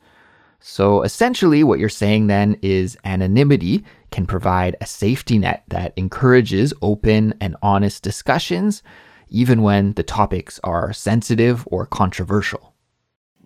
So 0.60 1.02
essentially, 1.02 1.62
what 1.62 1.78
you're 1.78 1.88
saying 1.88 2.26
then 2.26 2.56
is 2.62 2.96
anonymity 3.04 3.84
can 4.10 4.26
provide 4.26 4.76
a 4.80 4.86
safety 4.86 5.38
net 5.38 5.64
that 5.68 5.92
encourages 5.96 6.72
open 6.82 7.34
and 7.40 7.56
honest 7.62 8.02
discussions, 8.02 8.82
even 9.28 9.62
when 9.62 9.92
the 9.92 10.02
topics 10.02 10.58
are 10.64 10.92
sensitive 10.92 11.66
or 11.70 11.86
controversial. 11.86 12.74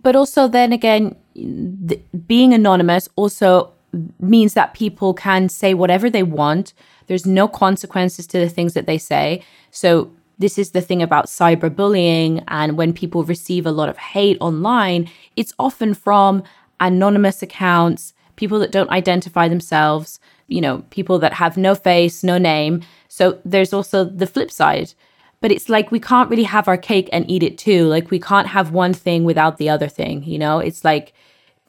But 0.02 0.16
also, 0.16 0.48
then 0.48 0.72
again, 0.72 1.16
th- 1.34 2.02
being 2.26 2.54
anonymous 2.54 3.08
also 3.16 3.72
means 4.18 4.54
that 4.54 4.74
people 4.74 5.14
can 5.14 5.48
say 5.48 5.74
whatever 5.74 6.08
they 6.08 6.22
want. 6.22 6.72
There's 7.06 7.26
no 7.26 7.48
consequences 7.48 8.26
to 8.28 8.38
the 8.38 8.48
things 8.48 8.74
that 8.74 8.86
they 8.86 8.98
say. 8.98 9.42
So, 9.70 10.10
this 10.38 10.58
is 10.58 10.70
the 10.70 10.80
thing 10.80 11.02
about 11.02 11.26
cyberbullying. 11.26 12.42
And 12.48 12.78
when 12.78 12.94
people 12.94 13.24
receive 13.24 13.66
a 13.66 13.70
lot 13.70 13.90
of 13.90 13.98
hate 13.98 14.38
online, 14.40 15.10
it's 15.36 15.52
often 15.58 15.92
from 15.92 16.42
anonymous 16.80 17.42
accounts, 17.42 18.12
people 18.36 18.58
that 18.58 18.72
don't 18.72 18.90
identify 18.90 19.48
themselves, 19.48 20.18
you 20.48 20.60
know, 20.60 20.82
people 20.90 21.18
that 21.18 21.34
have 21.34 21.56
no 21.56 21.74
face, 21.74 22.24
no 22.24 22.38
name. 22.38 22.82
So, 23.08 23.38
there's 23.44 23.72
also 23.72 24.04
the 24.04 24.26
flip 24.26 24.50
side 24.50 24.94
but 25.40 25.50
it's 25.50 25.68
like 25.68 25.90
we 25.90 26.00
can't 26.00 26.30
really 26.30 26.44
have 26.44 26.68
our 26.68 26.76
cake 26.76 27.08
and 27.12 27.28
eat 27.30 27.42
it 27.42 27.58
too. 27.58 27.86
Like 27.86 28.10
we 28.10 28.20
can't 28.20 28.46
have 28.46 28.72
one 28.72 28.92
thing 28.92 29.24
without 29.24 29.56
the 29.56 29.70
other 29.70 29.88
thing, 29.88 30.22
you 30.24 30.38
know? 30.38 30.58
It's 30.58 30.84
like 30.84 31.14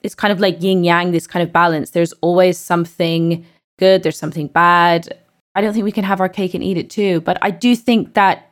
it's 0.03 0.15
kind 0.15 0.31
of 0.31 0.39
like 0.39 0.61
yin 0.61 0.83
yang, 0.83 1.11
this 1.11 1.27
kind 1.27 1.43
of 1.43 1.53
balance. 1.53 1.91
There's 1.91 2.13
always 2.21 2.57
something 2.57 3.45
good, 3.77 4.03
there's 4.03 4.17
something 4.17 4.47
bad. 4.47 5.17
I 5.55 5.61
don't 5.61 5.73
think 5.73 5.85
we 5.85 5.91
can 5.91 6.03
have 6.03 6.19
our 6.19 6.29
cake 6.29 6.53
and 6.53 6.63
eat 6.63 6.77
it 6.77 6.89
too, 6.89 7.21
but 7.21 7.37
I 7.41 7.51
do 7.51 7.75
think 7.75 8.13
that 8.13 8.51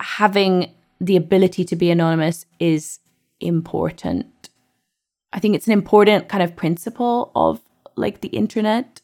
having 0.00 0.72
the 1.00 1.16
ability 1.16 1.64
to 1.64 1.76
be 1.76 1.90
anonymous 1.90 2.46
is 2.58 2.98
important. 3.40 4.26
I 5.36 5.40
think 5.40 5.54
it's 5.54 5.66
an 5.66 5.74
important 5.74 6.28
kind 6.28 6.42
of 6.42 6.56
principle 6.56 7.30
of 7.36 7.60
like 7.94 8.22
the 8.22 8.28
internet. 8.28 9.02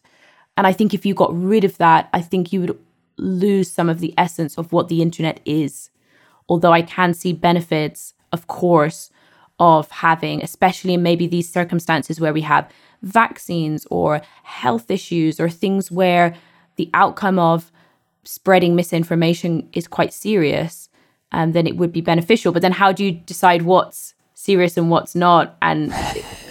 And 0.57 0.67
I 0.67 0.73
think 0.73 0.95
if 0.95 1.05
you 1.05 1.15
got 1.15 1.31
rid 1.33 1.63
of 1.63 1.77
that, 1.77 2.09
I 2.15 2.23
think 2.23 2.53
you 2.53 2.63
would 2.63 2.79
lose 3.19 3.71
some 3.71 3.91
of 3.91 4.01
the 4.01 4.15
essence 4.17 4.57
of 4.57 4.73
what 4.73 4.89
the 4.89 5.03
internet 5.03 5.41
is. 5.45 5.91
Although 6.49 6.73
I 6.73 6.81
can 6.83 7.13
see 7.13 7.35
benefits, 7.35 8.15
of 8.33 8.47
course, 8.47 9.11
of 9.59 9.91
having, 9.91 10.43
especially 10.43 10.95
in 10.95 11.03
maybe 11.03 11.27
these 11.27 11.53
circumstances 11.53 12.19
where 12.19 12.33
we 12.33 12.41
have 12.41 12.71
vaccines 13.03 13.87
or 13.91 14.23
health 14.43 14.91
issues 14.91 15.39
or 15.39 15.51
things 15.51 15.93
where 15.93 16.35
the 16.77 16.91
outcome 16.95 17.39
of 17.39 17.71
spreading 18.25 18.75
misinformation 18.75 19.69
is 19.75 19.87
quite 19.87 20.15
serious, 20.15 20.89
um, 21.33 21.53
then 21.53 21.67
it 21.67 21.77
would 21.77 21.93
be 21.93 22.01
beneficial. 22.01 22.53
But 22.53 22.63
then 22.63 22.73
how 22.73 22.91
do 22.91 23.05
you 23.05 23.13
decide 23.13 23.63
what's 23.63 24.15
serious 24.43 24.77
and 24.77 24.91
what's 24.91 25.15
not? 25.15 25.57
And 25.63 25.95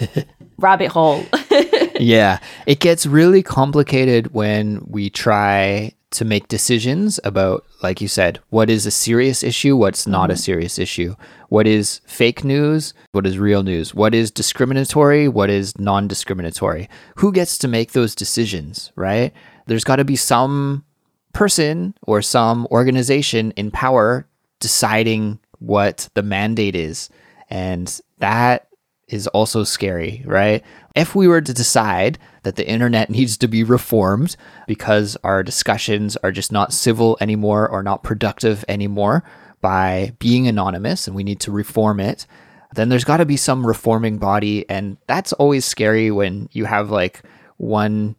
rabbit 0.58 0.88
hole. 0.88 1.24
yeah, 2.00 2.38
it 2.66 2.80
gets 2.80 3.04
really 3.04 3.42
complicated 3.42 4.32
when 4.32 4.82
we 4.86 5.10
try 5.10 5.92
to 6.12 6.24
make 6.24 6.48
decisions 6.48 7.18
about, 7.24 7.64
like 7.82 8.00
you 8.00 8.08
said, 8.08 8.38
what 8.50 8.70
is 8.70 8.86
a 8.86 8.90
serious 8.90 9.42
issue, 9.42 9.76
what's 9.76 10.06
not 10.06 10.24
mm-hmm. 10.24 10.32
a 10.32 10.36
serious 10.36 10.78
issue, 10.78 11.14
what 11.48 11.66
is 11.66 12.00
fake 12.06 12.44
news, 12.44 12.94
what 13.12 13.26
is 13.26 13.38
real 13.38 13.62
news, 13.62 13.94
what 13.94 14.14
is 14.14 14.30
discriminatory, 14.30 15.28
what 15.28 15.50
is 15.50 15.78
non 15.78 16.08
discriminatory. 16.08 16.88
Who 17.16 17.32
gets 17.32 17.58
to 17.58 17.68
make 17.68 17.92
those 17.92 18.14
decisions, 18.14 18.92
right? 18.96 19.32
There's 19.66 19.84
got 19.84 19.96
to 19.96 20.04
be 20.04 20.16
some 20.16 20.84
person 21.32 21.94
or 22.02 22.20
some 22.22 22.66
organization 22.70 23.52
in 23.52 23.70
power 23.70 24.26
deciding 24.60 25.38
what 25.58 26.08
the 26.14 26.22
mandate 26.22 26.76
is. 26.76 27.08
And 27.52 28.00
that 28.18 28.66
is 29.08 29.26
also 29.28 29.62
scary, 29.62 30.22
right? 30.24 30.64
If 30.96 31.14
we 31.14 31.28
were 31.28 31.42
to 31.42 31.52
decide 31.52 32.18
that 32.44 32.56
the 32.56 32.66
internet 32.66 33.10
needs 33.18 33.36
to 33.36 33.46
be 33.46 33.62
reformed 33.62 34.36
because 34.66 35.18
our 35.22 35.42
discussions 35.42 36.16
are 36.16 36.32
just 36.32 36.50
not 36.50 36.72
civil 36.72 37.18
anymore 37.20 37.68
or 37.68 37.82
not 37.82 38.02
productive 38.02 38.64
anymore 38.68 39.22
by 39.60 40.14
being 40.18 40.48
anonymous 40.48 41.06
and 41.06 41.14
we 41.14 41.24
need 41.24 41.40
to 41.40 41.52
reform 41.52 42.00
it, 42.00 42.26
then 42.74 42.88
there's 42.88 43.04
got 43.04 43.18
to 43.18 43.26
be 43.26 43.36
some 43.36 43.66
reforming 43.66 44.16
body. 44.16 44.68
And 44.70 44.96
that's 45.06 45.34
always 45.34 45.66
scary 45.66 46.10
when 46.10 46.48
you 46.52 46.64
have 46.64 46.90
like 46.90 47.22
one 47.58 48.16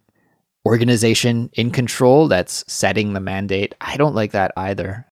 organization 0.63 1.50
in 1.54 1.72
control 1.72 2.28
that's 2.28 2.63
setting 2.72 3.13
the 3.13 3.20
mandate. 3.20 3.74
I 3.82 3.98
don't 3.98 4.13
like 4.13 4.34
that 4.34 4.52
either. 4.56 5.08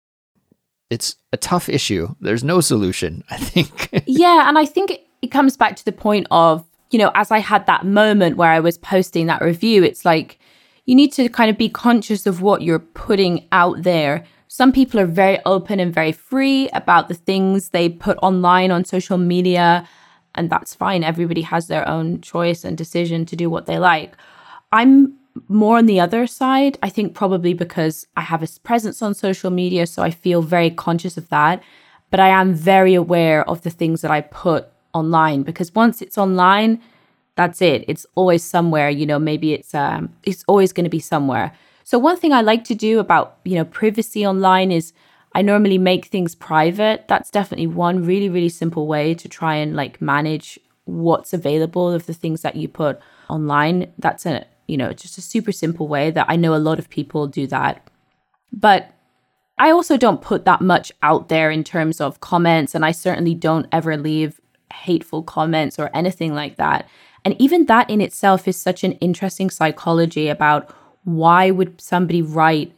It's 0.90 1.16
a 1.32 1.37
tough 1.37 1.68
issue. 1.68 2.14
There's 2.20 2.44
no 2.44 2.61
solution, 2.61 3.25
I 3.30 3.37
think. 3.37 4.04
yeah. 4.06 4.49
And 4.49 4.59
I 4.59 4.66
think 4.66 4.92
it 5.23 5.28
comes 5.28 5.56
back 5.56 5.76
to 5.76 5.85
the 5.85 5.92
point 5.92 6.26
of, 6.30 6.66
you 6.90 6.99
know, 6.99 7.12
as 7.14 7.30
I 7.30 7.38
had 7.38 7.66
that 7.66 7.87
moment 7.87 8.37
where 8.37 8.50
I 8.50 8.61
was 8.61 8.76
posting 8.76 9.26
that 9.26 9.40
review, 9.40 9.85
it's 9.85 10.04
like 10.04 10.38
you 10.87 10.94
need 10.97 11.12
to 11.12 11.28
kind 11.28 11.50
of 11.50 11.56
be 11.56 11.68
conscious 11.68 12.26
of 12.26 12.42
what 12.42 12.62
you're 12.62 12.80
putting 12.80 13.47
out 13.52 13.82
there. 13.82 14.25
Some 14.49 14.73
people 14.73 14.99
are 14.99 15.06
very 15.06 15.38
open 15.47 15.78
and 15.78 15.94
very 15.94 16.11
free 16.11 16.68
about 16.70 17.06
the 17.06 17.14
things 17.14 17.68
they 17.68 17.88
put 17.88 18.18
online 18.20 18.73
on 18.73 18.85
social 18.85 19.16
media, 19.16 19.88
and 20.35 20.50
that's 20.50 20.75
fine. 20.75 21.04
Everybody 21.04 21.42
has 21.42 21.68
their 21.68 21.87
own 21.88 22.20
choice 22.20 22.64
and 22.64 22.76
decision 22.76 23.25
to 23.26 23.37
do 23.37 23.49
what 23.49 23.66
they 23.66 23.78
like. 23.78 24.16
I'm 24.73 25.16
more 25.49 25.78
on 25.78 25.87
the 25.87 26.00
other 26.00 26.26
side, 26.26 26.78
I 26.82 26.88
think 26.88 27.14
probably 27.14 27.54
because 27.54 28.06
I 28.16 28.23
have 28.23 28.42
a 28.42 28.49
presence 28.62 29.02
on 29.02 29.14
social 29.14 29.50
media, 29.50 29.87
so 29.87 30.02
I 30.02 30.11
feel 30.11 30.42
very 30.42 30.70
conscious 30.70 31.16
of 31.16 31.28
that. 31.28 31.62
But 32.11 32.20
I 32.20 32.28
am 32.28 32.54
very 32.54 32.94
aware 32.94 33.49
of 33.49 33.62
the 33.62 33.70
things 33.70 34.00
that 34.02 34.11
I 34.11 34.20
put 34.20 34.68
online 34.92 35.42
because 35.42 35.75
once 35.75 36.02
it's 36.02 36.18
online, 36.18 36.80
that's 37.37 37.62
it. 37.62 37.85
It's 37.88 38.04
always 38.14 38.42
somewhere, 38.42 38.90
you 38.90 39.06
know, 39.06 39.18
maybe 39.18 39.52
it's 39.52 39.75
um 39.75 40.11
it's 40.25 40.44
always 40.49 40.73
going 40.73 40.85
to 40.85 40.90
be 40.90 41.00
somewhere. 41.00 41.52
So 41.85 41.99
one 41.99 42.16
thing 42.16 42.32
I 42.32 42.40
like 42.40 42.64
to 42.64 42.75
do 42.75 42.99
about, 42.99 43.38
you 43.44 43.54
know, 43.54 43.64
privacy 43.64 44.26
online 44.26 44.70
is 44.73 44.92
I 45.35 45.42
normally 45.42 45.78
make 45.78 46.06
things 46.06 46.35
private. 46.35 47.06
That's 47.09 47.30
definitely 47.30 47.68
one 47.68 48.04
really 48.04 48.28
really 48.28 48.49
simple 48.49 48.87
way 48.87 49.14
to 49.14 49.28
try 49.28 49.54
and 49.54 49.76
like 49.76 50.02
manage 50.02 50.59
what's 50.85 51.32
available 51.32 51.90
of 51.92 52.06
the 52.06 52.14
things 52.14 52.42
that 52.42 52.56
you 52.56 52.68
put 52.68 52.99
online. 53.28 53.92
That's 53.99 54.26
a, 54.26 54.47
you 54.71 54.77
know, 54.77 54.93
just 54.93 55.19
a 55.19 55.23
super 55.23 55.53
simple 55.53 55.89
way 55.89 56.11
that 56.12 56.27
I 56.29 56.37
know 56.37 56.55
a 56.55 56.67
lot 56.69 56.79
of 56.79 56.89
people 56.89 57.27
do 57.27 57.47
that. 57.49 57.87
But 58.53 58.93
I 59.59 59.71
also 59.71 59.97
don't 59.97 60.23
put 60.23 60.45
that 60.45 60.61
much 60.61 60.93
out 61.03 61.29
there 61.29 61.50
in 61.50 61.65
terms 61.65 62.00
of 62.00 62.21
comments, 62.21 62.75
and 62.75 62.85
I 62.85 62.93
certainly 62.93 63.35
don't 63.35 63.67
ever 63.73 63.97
leave 63.97 64.41
hateful 64.73 65.23
comments 65.23 65.79
or 65.79 65.91
anything 65.93 66.35
like 66.35 66.57
that. 66.57 66.89
And 67.25 67.35
even 67.39 67.67
that 67.67 67.91
in 67.91 68.00
itself 68.00 68.49
is 68.49 68.57
such 68.57 68.85
an 68.85 68.93
interesting 68.93 69.50
psychology 69.50 70.29
about 70.29 70.75
why 71.05 71.50
would 71.50 71.81
somebody 71.81 72.23
write 72.23 72.73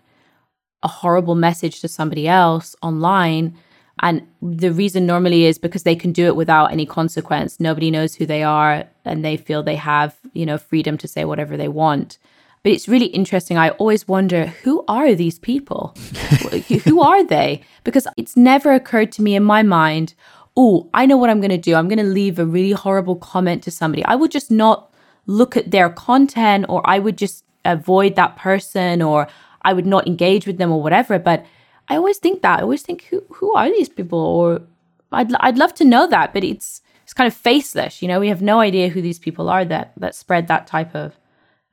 a 0.83 0.89
horrible 0.89 1.35
message 1.35 1.81
to 1.81 1.89
somebody 1.89 2.27
else 2.27 2.75
online 2.83 3.57
and 4.01 4.27
the 4.41 4.73
reason 4.73 5.07
normally 5.07 5.45
is 5.45 5.59
because 5.59 5.83
they 5.83 5.97
can 5.97 6.13
do 6.13 6.27
it 6.27 6.37
without 6.37 6.73
any 6.73 6.87
consequence 6.87 7.61
nobody 7.61 7.91
knows 7.91 8.15
who 8.15 8.27
they 8.27 8.43
are 8.43 8.85
and 9.05 9.25
they 9.25 9.37
feel 9.37 9.63
they 9.63 9.77
have 9.77 10.17
you 10.33 10.47
know 10.47 10.59
freedom 10.59 10.97
to 10.97 11.09
say 11.09 11.25
whatever 11.25 11.57
they 11.57 11.69
want 11.69 12.19
but 12.63 12.73
it's 12.73 12.89
really 12.89 13.07
interesting 13.07 13.59
i 13.59 13.71
always 13.71 14.09
wonder 14.09 14.47
who 14.47 14.85
are 14.89 15.15
these 15.15 15.39
people 15.39 15.95
who 16.85 17.01
are 17.01 17.25
they 17.25 17.63
because 17.85 18.07
it's 18.17 18.37
never 18.37 18.73
occurred 18.73 19.13
to 19.13 19.23
me 19.23 19.35
in 19.35 19.45
my 19.45 19.63
mind 19.63 20.15
oh, 20.57 20.89
I 20.93 21.07
know 21.07 21.17
what 21.17 21.31
I'm 21.31 21.41
going 21.41 21.51
to 21.51 21.59
do. 21.59 21.75
I'm 21.75 21.89
going 21.89 21.99
to 21.99 22.05
leave 22.05 22.39
a 22.39 22.45
really 22.45 22.73
horrible 22.73 23.17
comment 23.17 23.63
to 23.65 23.71
somebody. 23.71 24.05
I 24.05 24.15
would 24.15 24.31
just 24.31 24.51
not 24.51 24.93
look 25.27 25.57
at 25.57 25.71
their 25.71 25.89
content 25.89 26.67
or 26.69 26.83
I 26.89 26.99
would 26.99 27.17
just 27.17 27.45
avoid 27.65 28.17
that 28.17 28.37
person 28.37 29.03
or 29.03 29.29
I 29.63 29.73
would 29.73 29.87
not 29.87 30.07
engage 30.07 30.47
with 30.47 30.59
them 30.59 30.73
or 30.73 30.83
whatever. 30.83 31.19
But 31.19 31.47
I 31.89 31.97
always 31.97 32.19
think 32.19 32.43
that. 32.43 32.61
I 32.61 32.63
always 32.63 32.83
think, 32.83 33.05
who, 33.05 33.23
who 33.31 33.55
are 33.55 33.69
these 33.69 33.89
people? 33.89 34.19
Or 34.19 34.63
I'd, 35.11 35.35
I'd 35.41 35.59
love 35.59 35.75
to 35.75 35.85
know 35.85 36.07
that, 36.07 36.33
but 36.33 36.45
it's, 36.45 36.81
it's 37.05 37.15
kind 37.15 37.29
of 37.29 37.35
faceless. 37.35 38.03
You 38.03 38.09
know, 38.09 38.21
we 38.21 38.29
have 38.29 38.43
no 38.43 38.61
idea 38.61 38.89
who 38.89 39.03
these 39.03 39.19
people 39.19 39.49
are 39.49 39.65
that, 39.65 39.93
that 39.97 40.15
spread 40.15 40.49
that 40.49 40.67
type 40.67 40.95
of, 40.95 41.15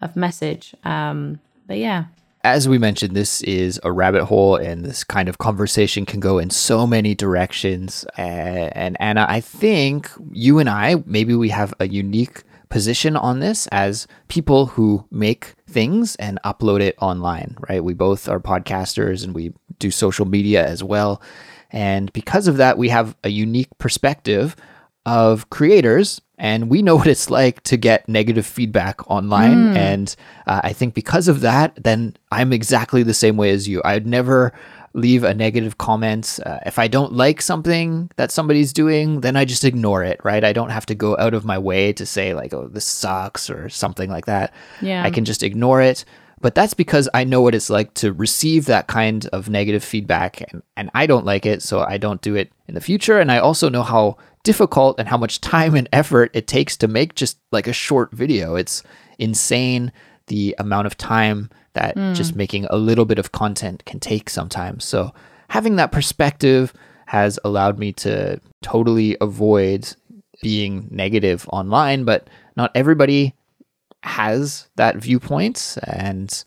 of 0.02 0.16
message. 0.16 0.76
Um, 0.84 1.40
but 1.68 1.78
yeah 1.78 2.06
as 2.44 2.70
we 2.70 2.78
mentioned, 2.78 3.16
this 3.16 3.42
is 3.42 3.80
a 3.84 3.92
rabbit 3.92 4.26
hole, 4.26 4.56
and 4.56 4.86
this 4.86 5.04
kind 5.04 5.28
of 5.28 5.38
conversation 5.38 6.06
can 6.06 6.20
go 6.20 6.38
in 6.38 6.50
so 6.50 6.88
many 6.88 7.14
directions. 7.14 8.06
And 8.16 8.96
Anna, 9.00 9.26
I 9.28 9.42
think 9.42 10.10
you 10.32 10.60
and 10.60 10.70
I, 10.70 11.04
maybe 11.06 11.36
we 11.36 11.50
have 11.50 11.74
a 11.80 11.88
unique 11.88 12.44
position 12.70 13.16
on 13.16 13.40
this 13.40 13.68
as 13.68 14.08
people 14.30 14.68
who 14.68 15.06
make 15.12 15.56
things 15.70 16.16
and 16.18 16.40
upload 16.44 16.82
it 16.82 16.96
online, 17.00 17.58
right? 17.70 17.84
We 17.84 17.94
both 17.94 18.28
are 18.28 18.40
podcasters 18.40 19.24
and 19.24 19.34
we 19.34 19.54
do 19.78 19.92
social 19.92 20.26
media 20.26 20.66
as 20.66 20.84
well. 20.84 21.22
And 21.72 22.12
because 22.14 22.48
of 22.48 22.58
that, 22.58 22.78
we 22.78 22.90
have 22.90 23.16
a 23.24 23.30
unique 23.30 23.70
perspective 23.78 24.56
of 25.06 25.50
creators 25.50 26.22
and 26.38 26.70
we 26.70 26.82
know 26.82 26.96
what 26.98 27.08
it's 27.08 27.30
like 27.30 27.62
to 27.64 27.78
get 27.78 28.08
negative 28.10 28.46
feedback 28.46 29.10
online. 29.10 29.74
Mm. 29.74 29.76
And 29.76 30.16
uh, 30.48 30.62
I 30.64 30.74
think 30.74 30.94
because 30.94 31.28
of 31.28 31.42
that, 31.42 31.78
then 31.84 32.16
I'm 32.32 32.54
exactly 32.54 33.04
the 33.04 33.14
same 33.14 33.38
way 33.38 33.52
as 33.52 33.68
you. 33.68 33.82
I'd 33.86 34.08
never 34.08 34.54
leave 35.00 35.24
a 35.24 35.34
negative 35.34 35.78
comment. 35.78 36.40
Uh, 36.46 36.60
if 36.66 36.78
I 36.78 36.88
don't 36.88 37.14
like 37.14 37.42
something 37.42 38.12
that 38.18 38.32
somebody's 38.32 38.74
doing, 38.74 39.22
then 39.22 39.36
I 39.36 39.46
just 39.46 39.64
ignore 39.64 40.04
it, 40.04 40.20
right? 40.24 40.44
I 40.44 40.54
don't 40.54 40.70
have 40.70 40.86
to 40.88 40.96
go 40.96 41.18
out 41.18 41.34
of 41.34 41.46
my 41.46 41.58
way 41.58 41.94
to 41.94 42.06
say, 42.06 42.34
like, 42.34 42.54
oh, 42.54 42.68
this 42.68 42.86
sucks 42.86 43.50
or 43.50 43.70
something 43.70 44.10
like 44.10 44.26
that. 44.26 44.54
Yeah. 44.82 45.04
I 45.04 45.12
can 45.12 45.26
just 45.26 45.44
ignore 45.44 45.82
it. 45.82 46.06
But 46.42 46.56
that's 46.56 46.74
because 46.74 47.10
I 47.14 47.26
know 47.26 47.42
what 47.42 47.56
it's 47.56 47.70
like 47.70 47.94
to 47.96 48.14
receive 48.14 48.66
that 48.66 48.88
kind 48.88 49.26
of 49.34 49.50
negative 49.50 49.84
feedback 49.84 50.42
and, 50.42 50.64
and 50.78 50.90
I 50.94 51.06
don't 51.06 51.26
like 51.26 51.46
it, 51.46 51.62
so 51.62 51.82
I 51.82 51.98
don't 51.98 52.22
do 52.22 52.36
it 52.36 52.52
in 52.68 52.76
the 52.76 52.82
future. 52.82 53.20
And 53.20 53.32
I 53.32 53.40
also 53.40 53.70
know 53.70 53.84
how 53.84 54.18
difficult 54.44 55.00
and 55.00 55.10
how 55.10 55.18
much 55.18 55.42
time 55.42 55.76
and 55.76 55.90
effort 55.92 56.32
it 56.34 56.48
takes 56.48 56.78
to 56.78 56.88
make 56.88 57.16
just 57.16 57.40
like 57.52 57.68
a 57.68 57.74
short 57.74 58.12
video. 58.14 58.56
It's 58.56 58.84
insane 59.18 59.92
the 60.28 60.56
amount 60.60 60.88
of 60.88 60.96
time 60.96 61.50
that 61.74 61.96
mm. 61.96 62.16
just 62.16 62.36
making 62.36 62.66
a 62.66 62.78
little 62.78 63.06
bit 63.06 63.20
of 63.20 63.32
content 63.32 63.84
can 63.86 64.00
take 64.00 64.30
sometimes. 64.30 64.86
So 64.86 65.14
having 65.50 65.76
that 65.78 65.92
perspective 65.92 66.74
has 67.08 67.40
allowed 67.44 67.80
me 67.80 67.92
to 67.92 68.40
totally 68.62 69.18
avoid 69.20 69.96
being 70.42 70.88
negative 70.92 71.48
online, 71.52 72.04
but 72.06 72.30
not 72.56 72.72
everybody 72.76 73.34
has 74.04 74.70
that 74.76 74.98
viewpoint. 74.98 75.78
And 75.84 76.44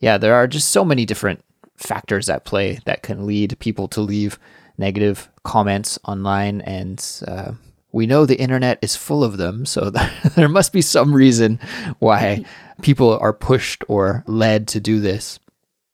yeah, 0.00 0.18
there 0.18 0.34
are 0.34 0.46
just 0.46 0.70
so 0.70 0.84
many 0.84 1.06
different 1.06 1.44
factors 1.76 2.28
at 2.28 2.44
play 2.44 2.78
that 2.84 3.02
can 3.02 3.26
lead 3.26 3.58
people 3.58 3.88
to 3.88 4.00
leave 4.00 4.38
negative 4.78 5.30
comments 5.44 5.98
online. 6.04 6.60
And 6.62 7.04
uh, 7.26 7.52
we 7.92 8.06
know 8.06 8.26
the 8.26 8.40
internet 8.40 8.78
is 8.82 8.96
full 8.96 9.22
of 9.22 9.36
them. 9.36 9.64
So 9.66 9.90
there 10.34 10.48
must 10.48 10.72
be 10.72 10.82
some 10.82 11.14
reason 11.14 11.60
why 11.98 12.44
people 12.82 13.18
are 13.18 13.32
pushed 13.32 13.84
or 13.88 14.24
led 14.26 14.68
to 14.68 14.80
do 14.80 15.00
this. 15.00 15.38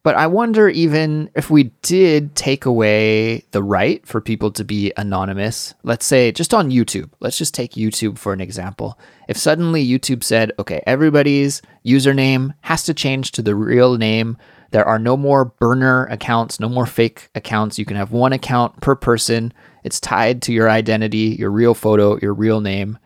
But 0.05 0.15
I 0.15 0.27
wonder 0.27 0.69
even 0.69 1.29
if 1.35 1.51
we 1.51 1.65
did 1.83 2.35
take 2.35 2.65
away 2.65 3.45
the 3.51 3.63
right 3.63 4.07
for 4.07 4.21
people 4.21 4.51
to 4.53 4.65
be 4.65 4.93
anonymous, 4.97 5.75
let's 5.83 6.07
say 6.07 6.33
just 6.33 6.55
on 6.55 6.71
YouTube, 6.71 7.11
let's 7.21 7.37
just 7.37 7.53
take 7.53 7.73
YouTube 7.73 8.17
for 8.17 8.33
an 8.33 8.41
example. 8.41 8.99
If 9.29 9.37
suddenly 9.37 9.87
YouTube 9.87 10.25
said, 10.25 10.53
okay, 10.59 10.83
everybody's 10.87 11.61
username 11.85 12.55
has 12.63 12.85
to 12.85 12.95
change 12.95 13.33
to 13.33 13.43
the 13.43 13.55
real 13.55 13.99
name, 13.99 14.39
there 14.71 14.87
are 14.87 14.99
no 14.99 15.17
more 15.17 15.47
burner 15.47 16.07
accounts, 16.07 16.61
no 16.61 16.69
more 16.69 16.87
fake 16.87 17.29
accounts. 17.35 17.79
You 17.79 17.85
can 17.85 17.97
have 17.97 18.13
one 18.13 18.33
account 18.33 18.81
per 18.81 18.95
person. 18.95 19.53
It's 19.85 20.01
tied 20.01 20.43
to 20.43 20.53
your 20.53 20.71
identity, 20.71 21.37
your 21.39 21.51
real 21.51 21.75
photo, 21.75 22.19
your 22.19 22.35
real 22.35 22.61
name. 22.61 22.99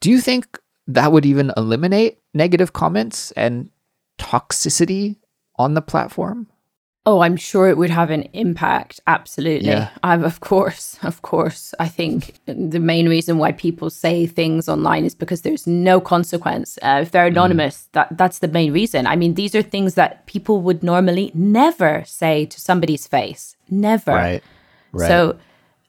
Do 0.00 0.10
you 0.10 0.20
think 0.20 0.58
that 0.88 1.12
would 1.12 1.26
even 1.26 1.52
eliminate 1.56 2.18
negative 2.34 2.72
comments 2.72 3.30
and 3.32 3.70
toxicity 4.18 5.16
on 5.56 5.74
the 5.74 5.82
platform? 5.82 6.48
Oh, 7.06 7.20
I'm 7.20 7.36
sure 7.36 7.68
it 7.68 7.78
would 7.78 7.88
have 7.88 8.10
an 8.10 8.24
impact. 8.34 9.00
Absolutely. 9.06 9.68
Yeah. 9.68 9.90
I'm, 10.02 10.24
of 10.24 10.40
course, 10.40 10.98
of 11.02 11.22
course. 11.22 11.74
I 11.78 11.88
think 11.88 12.34
the 12.46 12.80
main 12.80 13.08
reason 13.08 13.38
why 13.38 13.52
people 13.52 13.88
say 13.88 14.26
things 14.26 14.68
online 14.68 15.04
is 15.04 15.14
because 15.14 15.42
there's 15.42 15.66
no 15.66 16.00
consequence. 16.00 16.78
Uh, 16.82 17.00
if 17.02 17.10
they're 17.10 17.24
mm. 17.24 17.32
anonymous, 17.32 17.76
mm. 17.76 17.92
that 17.92 18.16
that's 18.16 18.40
the 18.40 18.48
main 18.48 18.72
reason. 18.72 19.06
I 19.06 19.16
mean, 19.16 19.34
these 19.34 19.54
are 19.54 19.62
things 19.62 19.94
that 19.94 20.26
people 20.26 20.60
would 20.62 20.82
normally 20.82 21.30
never 21.34 22.02
say 22.06 22.46
to 22.46 22.60
somebody's 22.60 23.06
face. 23.06 23.56
Never. 23.70 24.12
Right. 24.12 24.42
Right. 24.92 25.08
So 25.08 25.38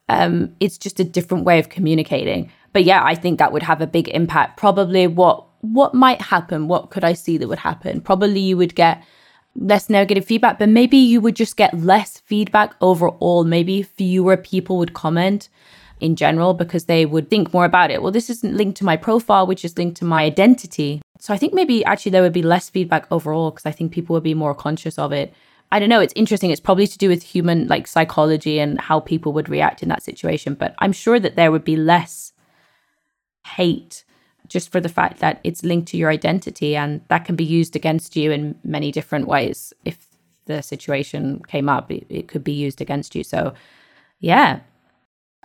um, 0.08 0.56
it's 0.58 0.78
just 0.78 1.00
a 1.00 1.04
different 1.04 1.44
way 1.44 1.58
of 1.58 1.68
communicating. 1.68 2.50
But 2.72 2.84
yeah, 2.84 3.02
I 3.04 3.14
think 3.14 3.38
that 3.38 3.52
would 3.52 3.62
have 3.64 3.80
a 3.80 3.86
big 3.86 4.08
impact. 4.08 4.56
Probably 4.56 5.06
what 5.06 5.46
what 5.62 5.94
might 5.94 6.22
happen? 6.22 6.68
What 6.68 6.90
could 6.90 7.04
I 7.04 7.12
see 7.12 7.36
that 7.38 7.48
would 7.48 7.58
happen? 7.58 8.00
Probably 8.00 8.40
you 8.40 8.56
would 8.56 8.74
get 8.74 9.04
less 9.54 9.90
negative 9.90 10.24
feedback, 10.24 10.58
but 10.58 10.68
maybe 10.68 10.96
you 10.96 11.20
would 11.20 11.36
just 11.36 11.56
get 11.56 11.78
less 11.78 12.18
feedback 12.18 12.74
overall. 12.80 13.44
Maybe 13.44 13.82
fewer 13.82 14.36
people 14.36 14.78
would 14.78 14.94
comment 14.94 15.48
in 16.00 16.16
general 16.16 16.54
because 16.54 16.86
they 16.86 17.04
would 17.04 17.28
think 17.28 17.52
more 17.52 17.64
about 17.64 17.90
it. 17.90 18.02
Well, 18.02 18.12
this 18.12 18.30
isn't 18.30 18.56
linked 18.56 18.78
to 18.78 18.84
my 18.84 18.96
profile, 18.96 19.46
which 19.46 19.64
is 19.64 19.76
linked 19.76 19.98
to 19.98 20.04
my 20.04 20.22
identity. 20.22 21.02
So 21.18 21.34
I 21.34 21.36
think 21.36 21.52
maybe 21.52 21.84
actually 21.84 22.12
there 22.12 22.22
would 22.22 22.32
be 22.32 22.42
less 22.42 22.70
feedback 22.70 23.06
overall 23.10 23.50
because 23.50 23.66
I 23.66 23.72
think 23.72 23.92
people 23.92 24.14
would 24.14 24.22
be 24.22 24.34
more 24.34 24.54
conscious 24.54 24.98
of 24.98 25.12
it. 25.12 25.34
I 25.72 25.78
don't 25.78 25.90
know. 25.90 26.00
It's 26.00 26.14
interesting. 26.16 26.50
It's 26.50 26.60
probably 26.60 26.86
to 26.86 26.98
do 26.98 27.08
with 27.08 27.22
human 27.22 27.68
like 27.68 27.86
psychology 27.86 28.58
and 28.58 28.80
how 28.80 29.00
people 29.00 29.32
would 29.34 29.48
react 29.48 29.82
in 29.82 29.88
that 29.90 30.02
situation. 30.02 30.54
But 30.54 30.74
I'm 30.78 30.92
sure 30.92 31.20
that 31.20 31.36
there 31.36 31.52
would 31.52 31.64
be 31.64 31.76
less 31.76 32.29
hate 33.46 34.04
just 34.50 34.70
for 34.70 34.80
the 34.80 34.88
fact 34.88 35.20
that 35.20 35.40
it's 35.44 35.62
linked 35.62 35.88
to 35.88 35.96
your 35.96 36.10
identity 36.10 36.76
and 36.76 37.00
that 37.08 37.24
can 37.24 37.36
be 37.36 37.44
used 37.44 37.76
against 37.76 38.16
you 38.16 38.32
in 38.32 38.58
many 38.64 38.90
different 38.90 39.28
ways. 39.28 39.72
If 39.84 40.08
the 40.46 40.60
situation 40.62 41.40
came 41.46 41.68
up, 41.68 41.90
it, 41.90 42.04
it 42.08 42.28
could 42.28 42.42
be 42.42 42.52
used 42.52 42.80
against 42.80 43.14
you. 43.14 43.22
So, 43.22 43.54
yeah. 44.18 44.60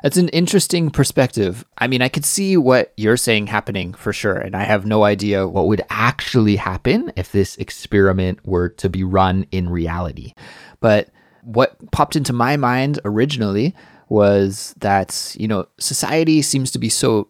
That's 0.01 0.17
an 0.17 0.29
interesting 0.29 0.89
perspective. 0.89 1.63
I 1.77 1.87
mean, 1.87 2.01
I 2.01 2.09
could 2.09 2.25
see 2.25 2.57
what 2.57 2.93
you're 2.97 3.15
saying 3.15 3.47
happening 3.47 3.93
for 3.93 4.11
sure. 4.11 4.35
And 4.35 4.55
I 4.55 4.63
have 4.63 4.85
no 4.85 5.03
idea 5.03 5.47
what 5.47 5.67
would 5.67 5.83
actually 5.89 6.55
happen 6.55 7.13
if 7.15 7.31
this 7.31 7.55
experiment 7.57 8.45
were 8.45 8.69
to 8.69 8.89
be 8.89 9.03
run 9.03 9.45
in 9.51 9.69
reality. 9.69 10.33
But 10.79 11.09
what 11.43 11.91
popped 11.91 12.15
into 12.15 12.33
my 12.33 12.57
mind 12.57 12.99
originally 13.05 13.75
was 14.09 14.73
that, 14.79 15.35
you 15.39 15.47
know, 15.47 15.67
society 15.79 16.41
seems 16.41 16.71
to 16.71 16.79
be 16.79 16.89
so 16.89 17.29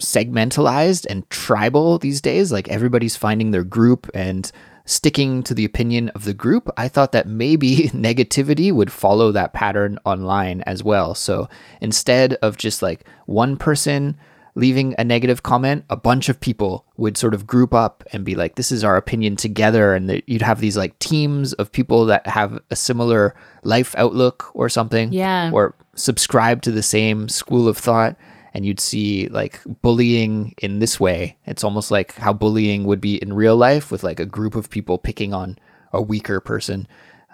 segmentalized 0.00 1.06
and 1.08 1.28
tribal 1.30 1.98
these 1.98 2.20
days. 2.20 2.52
Like 2.52 2.68
everybody's 2.68 3.16
finding 3.16 3.50
their 3.50 3.64
group 3.64 4.10
and 4.14 4.50
sticking 4.84 5.42
to 5.44 5.54
the 5.54 5.64
opinion 5.64 6.08
of 6.10 6.24
the 6.24 6.34
group. 6.34 6.68
I 6.76 6.88
thought 6.88 7.12
that 7.12 7.28
maybe 7.28 7.76
negativity 7.94 8.72
would 8.72 8.92
follow 8.92 9.32
that 9.32 9.52
pattern 9.52 9.98
online 10.04 10.62
as 10.62 10.82
well. 10.82 11.14
So 11.14 11.48
instead 11.80 12.34
of 12.34 12.56
just 12.56 12.82
like 12.82 13.04
one 13.26 13.56
person 13.56 14.16
leaving 14.54 14.94
a 14.98 15.04
negative 15.04 15.42
comment, 15.42 15.84
a 15.88 15.96
bunch 15.96 16.28
of 16.28 16.38
people 16.38 16.84
would 16.96 17.16
sort 17.16 17.32
of 17.32 17.46
group 17.46 17.72
up 17.72 18.04
and 18.12 18.24
be 18.24 18.34
like, 18.34 18.56
this 18.56 18.70
is 18.70 18.84
our 18.84 18.96
opinion 18.96 19.36
together. 19.36 19.94
And 19.94 20.22
you'd 20.26 20.42
have 20.42 20.60
these 20.60 20.76
like 20.76 20.98
teams 20.98 21.54
of 21.54 21.72
people 21.72 22.04
that 22.06 22.26
have 22.26 22.60
a 22.70 22.76
similar 22.76 23.34
life 23.62 23.94
outlook 23.96 24.50
or 24.54 24.68
something. 24.68 25.12
Yeah. 25.12 25.50
Or 25.52 25.74
subscribe 25.94 26.62
to 26.62 26.70
the 26.70 26.82
same 26.82 27.28
school 27.28 27.66
of 27.66 27.78
thought 27.78 28.16
and 28.54 28.66
you'd 28.66 28.80
see 28.80 29.28
like 29.28 29.60
bullying 29.82 30.54
in 30.58 30.78
this 30.78 31.00
way. 31.00 31.36
It's 31.46 31.64
almost 31.64 31.90
like 31.90 32.14
how 32.14 32.32
bullying 32.32 32.84
would 32.84 33.00
be 33.00 33.16
in 33.16 33.32
real 33.32 33.56
life 33.56 33.90
with 33.90 34.02
like 34.02 34.20
a 34.20 34.26
group 34.26 34.54
of 34.54 34.70
people 34.70 34.98
picking 34.98 35.32
on 35.32 35.58
a 35.92 36.02
weaker 36.02 36.40
person 36.40 36.86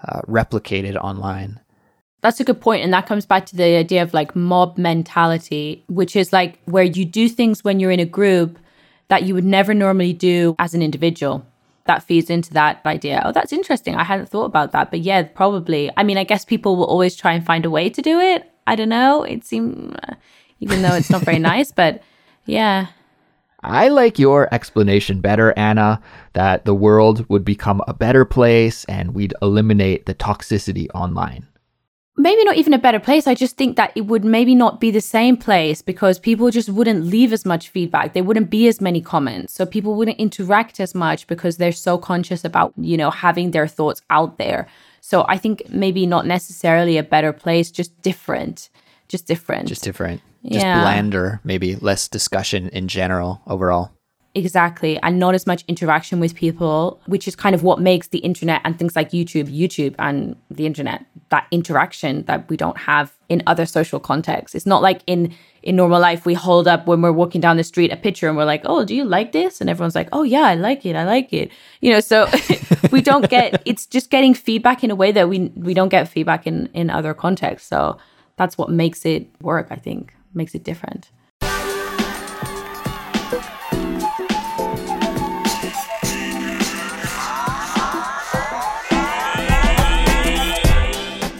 uh, 0.06 0.20
replicated 0.22 0.96
online. 0.96 1.60
That's 2.20 2.40
a 2.40 2.44
good 2.44 2.60
point. 2.60 2.82
And 2.82 2.92
that 2.92 3.06
comes 3.06 3.26
back 3.26 3.46
to 3.46 3.56
the 3.56 3.76
idea 3.76 4.02
of 4.02 4.14
like 4.14 4.34
mob 4.34 4.76
mentality, 4.76 5.84
which 5.88 6.16
is 6.16 6.32
like 6.32 6.60
where 6.64 6.84
you 6.84 7.04
do 7.04 7.28
things 7.28 7.62
when 7.62 7.78
you're 7.78 7.92
in 7.92 8.00
a 8.00 8.04
group 8.04 8.58
that 9.08 9.22
you 9.22 9.34
would 9.34 9.44
never 9.44 9.72
normally 9.72 10.12
do 10.12 10.54
as 10.58 10.74
an 10.74 10.82
individual. 10.82 11.44
That 11.86 12.02
feeds 12.02 12.28
into 12.28 12.52
that 12.52 12.84
idea. 12.84 13.22
Oh, 13.24 13.32
that's 13.32 13.52
interesting. 13.52 13.94
I 13.94 14.04
hadn't 14.04 14.28
thought 14.28 14.44
about 14.44 14.72
that. 14.72 14.90
But 14.90 15.00
yeah, 15.00 15.22
probably. 15.22 15.90
I 15.96 16.02
mean, 16.02 16.18
I 16.18 16.24
guess 16.24 16.44
people 16.44 16.76
will 16.76 16.84
always 16.84 17.16
try 17.16 17.32
and 17.32 17.46
find 17.46 17.64
a 17.64 17.70
way 17.70 17.88
to 17.88 18.02
do 18.02 18.20
it. 18.20 18.50
I 18.66 18.76
don't 18.76 18.90
know. 18.90 19.22
It 19.22 19.44
seems 19.44 19.96
even 20.60 20.82
though 20.82 20.94
it's 20.94 21.10
not 21.10 21.22
very 21.22 21.38
nice. 21.38 21.72
But 21.72 22.02
yeah. 22.46 22.88
I 23.60 23.88
like 23.88 24.18
your 24.18 24.52
explanation 24.54 25.20
better, 25.20 25.52
Anna, 25.56 26.00
that 26.34 26.64
the 26.64 26.74
world 26.74 27.28
would 27.28 27.44
become 27.44 27.82
a 27.88 27.94
better 27.94 28.24
place 28.24 28.84
and 28.84 29.14
we'd 29.14 29.34
eliminate 29.42 30.06
the 30.06 30.14
toxicity 30.14 30.86
online. 30.94 31.46
Maybe 32.20 32.42
not 32.42 32.56
even 32.56 32.74
a 32.74 32.78
better 32.78 32.98
place. 32.98 33.28
I 33.28 33.34
just 33.36 33.56
think 33.56 33.76
that 33.76 33.92
it 33.94 34.06
would 34.06 34.24
maybe 34.24 34.54
not 34.56 34.80
be 34.80 34.90
the 34.90 35.00
same 35.00 35.36
place 35.36 35.82
because 35.82 36.18
people 36.18 36.50
just 36.50 36.68
wouldn't 36.68 37.04
leave 37.04 37.32
as 37.32 37.44
much 37.44 37.68
feedback. 37.68 38.12
There 38.12 38.24
wouldn't 38.24 38.50
be 38.50 38.66
as 38.66 38.80
many 38.80 39.00
comments. 39.00 39.54
So 39.54 39.64
people 39.64 39.94
wouldn't 39.94 40.18
interact 40.18 40.80
as 40.80 40.96
much 40.96 41.28
because 41.28 41.58
they're 41.58 41.70
so 41.70 41.96
conscious 41.96 42.44
about, 42.44 42.74
you 42.76 42.96
know, 42.96 43.10
having 43.10 43.52
their 43.52 43.68
thoughts 43.68 44.02
out 44.10 44.36
there. 44.36 44.66
So 45.00 45.26
I 45.28 45.38
think 45.38 45.62
maybe 45.70 46.06
not 46.06 46.26
necessarily 46.26 46.96
a 46.96 47.04
better 47.04 47.32
place, 47.32 47.70
just 47.70 48.02
different. 48.02 48.68
Just 49.08 49.26
different. 49.26 49.68
Just 49.68 49.82
different 49.82 50.20
just 50.44 50.64
blander, 50.64 51.40
maybe 51.44 51.76
less 51.76 52.08
discussion 52.08 52.68
in 52.70 52.88
general 52.88 53.40
overall. 53.46 53.92
Exactly. 54.34 55.00
And 55.02 55.18
not 55.18 55.34
as 55.34 55.46
much 55.46 55.64
interaction 55.66 56.20
with 56.20 56.34
people, 56.34 57.00
which 57.06 57.26
is 57.26 57.34
kind 57.34 57.54
of 57.54 57.62
what 57.64 57.80
makes 57.80 58.08
the 58.08 58.18
internet 58.18 58.60
and 58.64 58.78
things 58.78 58.94
like 58.94 59.10
YouTube, 59.10 59.52
YouTube 59.52 59.96
and 59.98 60.36
the 60.50 60.64
internet, 60.64 61.04
that 61.30 61.46
interaction 61.50 62.24
that 62.26 62.48
we 62.48 62.56
don't 62.56 62.76
have 62.78 63.16
in 63.28 63.42
other 63.46 63.66
social 63.66 63.98
contexts. 63.98 64.54
It's 64.54 64.66
not 64.66 64.82
like 64.82 65.02
in 65.06 65.34
in 65.62 65.74
normal 65.74 65.98
life 66.00 66.24
we 66.24 66.34
hold 66.34 66.68
up 66.68 66.86
when 66.86 67.02
we're 67.02 67.10
walking 67.10 67.40
down 67.40 67.56
the 67.56 67.64
street 67.64 67.90
a 67.90 67.96
picture 67.96 68.28
and 68.28 68.36
we're 68.36 68.44
like, 68.44 68.62
"Oh, 68.64 68.84
do 68.84 68.94
you 68.94 69.04
like 69.04 69.32
this?" 69.32 69.60
and 69.60 69.68
everyone's 69.68 69.96
like, 69.96 70.08
"Oh 70.12 70.22
yeah, 70.22 70.42
I 70.42 70.54
like 70.54 70.86
it. 70.86 70.94
I 70.94 71.04
like 71.04 71.32
it." 71.32 71.50
You 71.80 71.90
know, 71.90 72.00
so 72.00 72.28
we 72.92 73.00
don't 73.00 73.28
get 73.28 73.60
it's 73.64 73.86
just 73.86 74.08
getting 74.08 74.34
feedback 74.34 74.84
in 74.84 74.90
a 74.90 74.94
way 74.94 75.10
that 75.10 75.28
we 75.28 75.50
we 75.56 75.74
don't 75.74 75.88
get 75.88 76.06
feedback 76.06 76.46
in 76.46 76.68
in 76.74 76.90
other 76.90 77.12
contexts. 77.12 77.68
So 77.68 77.98
that's 78.38 78.56
what 78.56 78.70
makes 78.70 79.04
it 79.04 79.28
work, 79.42 79.66
I 79.70 79.76
think 79.76 80.14
makes 80.34 80.54
it 80.54 80.64
different. 80.64 81.10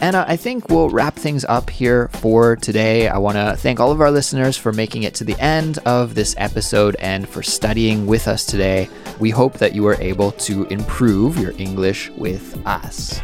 Anna, 0.01 0.25
I 0.27 0.37
think 0.37 0.69
we'll 0.69 0.89
wrap 0.89 1.15
things 1.15 1.45
up 1.45 1.69
here 1.69 2.07
for 2.13 2.55
today. 2.55 3.09
I 3.09 3.17
want 3.17 3.35
to 3.37 3.55
thank 3.57 3.79
all 3.79 3.91
of 3.91 4.01
our 4.01 4.09
listeners 4.09 4.57
for 4.57 4.71
making 4.71 5.03
it 5.03 5.13
to 5.15 5.23
the 5.23 5.39
end 5.39 5.77
of 5.85 6.15
this 6.15 6.33
episode 6.37 6.95
and 6.99 7.27
for 7.29 7.43
studying 7.43 8.07
with 8.07 8.27
us 8.27 8.45
today. 8.45 8.89
We 9.19 9.29
hope 9.29 9.59
that 9.59 9.75
you 9.75 9.85
are 9.87 10.01
able 10.01 10.31
to 10.31 10.63
improve 10.67 11.37
your 11.37 11.51
English 11.57 12.09
with 12.11 12.59
us. 12.65 13.21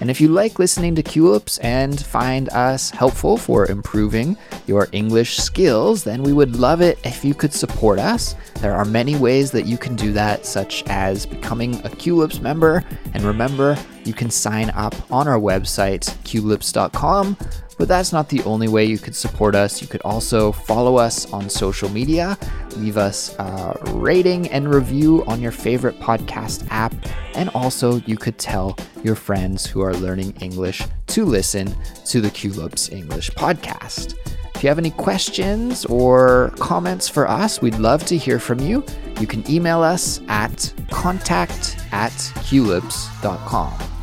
And 0.00 0.10
if 0.10 0.20
you 0.20 0.28
like 0.28 0.58
listening 0.58 0.94
to 0.94 1.02
Culips 1.02 1.58
and 1.62 2.00
find 2.00 2.48
us 2.50 2.90
helpful 2.90 3.36
for 3.36 3.66
improving 3.70 4.36
your 4.66 4.88
English 4.92 5.36
skills, 5.36 6.04
then 6.04 6.22
we 6.22 6.32
would 6.32 6.56
love 6.56 6.80
it 6.80 6.98
if 7.04 7.24
you 7.24 7.34
could 7.34 7.52
support 7.52 7.98
us. 7.98 8.34
There 8.60 8.74
are 8.74 8.84
many 8.84 9.16
ways 9.16 9.50
that 9.50 9.66
you 9.66 9.76
can 9.76 9.96
do 9.96 10.12
that, 10.12 10.46
such 10.46 10.82
as 10.86 11.26
becoming 11.26 11.74
a 11.80 11.90
Culips 11.90 12.40
member. 12.40 12.82
And 13.12 13.22
remember, 13.24 13.76
you 14.04 14.14
can 14.14 14.30
sign 14.30 14.70
up 14.70 14.94
on 15.12 15.28
our 15.28 15.38
website, 15.38 16.04
culips.com. 16.24 17.36
But 17.80 17.88
that's 17.88 18.12
not 18.12 18.28
the 18.28 18.42
only 18.42 18.68
way 18.68 18.84
you 18.84 18.98
could 18.98 19.16
support 19.16 19.54
us. 19.54 19.80
You 19.80 19.88
could 19.88 20.02
also 20.02 20.52
follow 20.52 20.98
us 20.98 21.32
on 21.32 21.48
social 21.48 21.88
media, 21.88 22.36
leave 22.76 22.98
us 22.98 23.34
a 23.38 23.74
rating 23.92 24.48
and 24.48 24.68
review 24.68 25.24
on 25.26 25.40
your 25.40 25.50
favorite 25.50 25.98
podcast 25.98 26.68
app, 26.70 26.94
and 27.32 27.48
also 27.54 27.94
you 28.00 28.18
could 28.18 28.36
tell 28.36 28.76
your 29.02 29.14
friends 29.14 29.64
who 29.64 29.80
are 29.80 29.94
learning 29.94 30.36
English 30.42 30.82
to 31.06 31.24
listen 31.24 31.74
to 32.04 32.20
the 32.20 32.28
Culips 32.28 32.92
English 32.92 33.30
podcast. 33.30 34.14
If 34.54 34.62
you 34.62 34.68
have 34.68 34.78
any 34.78 34.90
questions 34.90 35.86
or 35.86 36.52
comments 36.58 37.08
for 37.08 37.26
us, 37.26 37.62
we'd 37.62 37.78
love 37.78 38.04
to 38.06 38.18
hear 38.18 38.38
from 38.38 38.60
you. 38.60 38.84
You 39.18 39.26
can 39.26 39.42
email 39.50 39.80
us 39.80 40.20
at 40.28 40.70
contact 40.90 41.78
at 41.92 42.12
culips.com. 42.44 43.99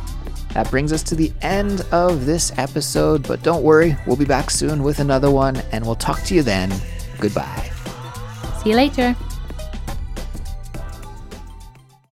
That 0.58 0.72
brings 0.72 0.92
us 0.92 1.04
to 1.04 1.14
the 1.14 1.30
end 1.40 1.82
of 1.92 2.26
this 2.26 2.50
episode, 2.58 3.28
but 3.28 3.44
don't 3.44 3.62
worry, 3.62 3.96
we'll 4.08 4.16
be 4.16 4.24
back 4.24 4.50
soon 4.50 4.82
with 4.82 4.98
another 4.98 5.30
one, 5.30 5.54
and 5.70 5.86
we'll 5.86 5.94
talk 5.94 6.20
to 6.24 6.34
you 6.34 6.42
then. 6.42 6.72
Goodbye. 7.20 7.70
See 8.64 8.70
you 8.70 8.74
later. 8.74 9.14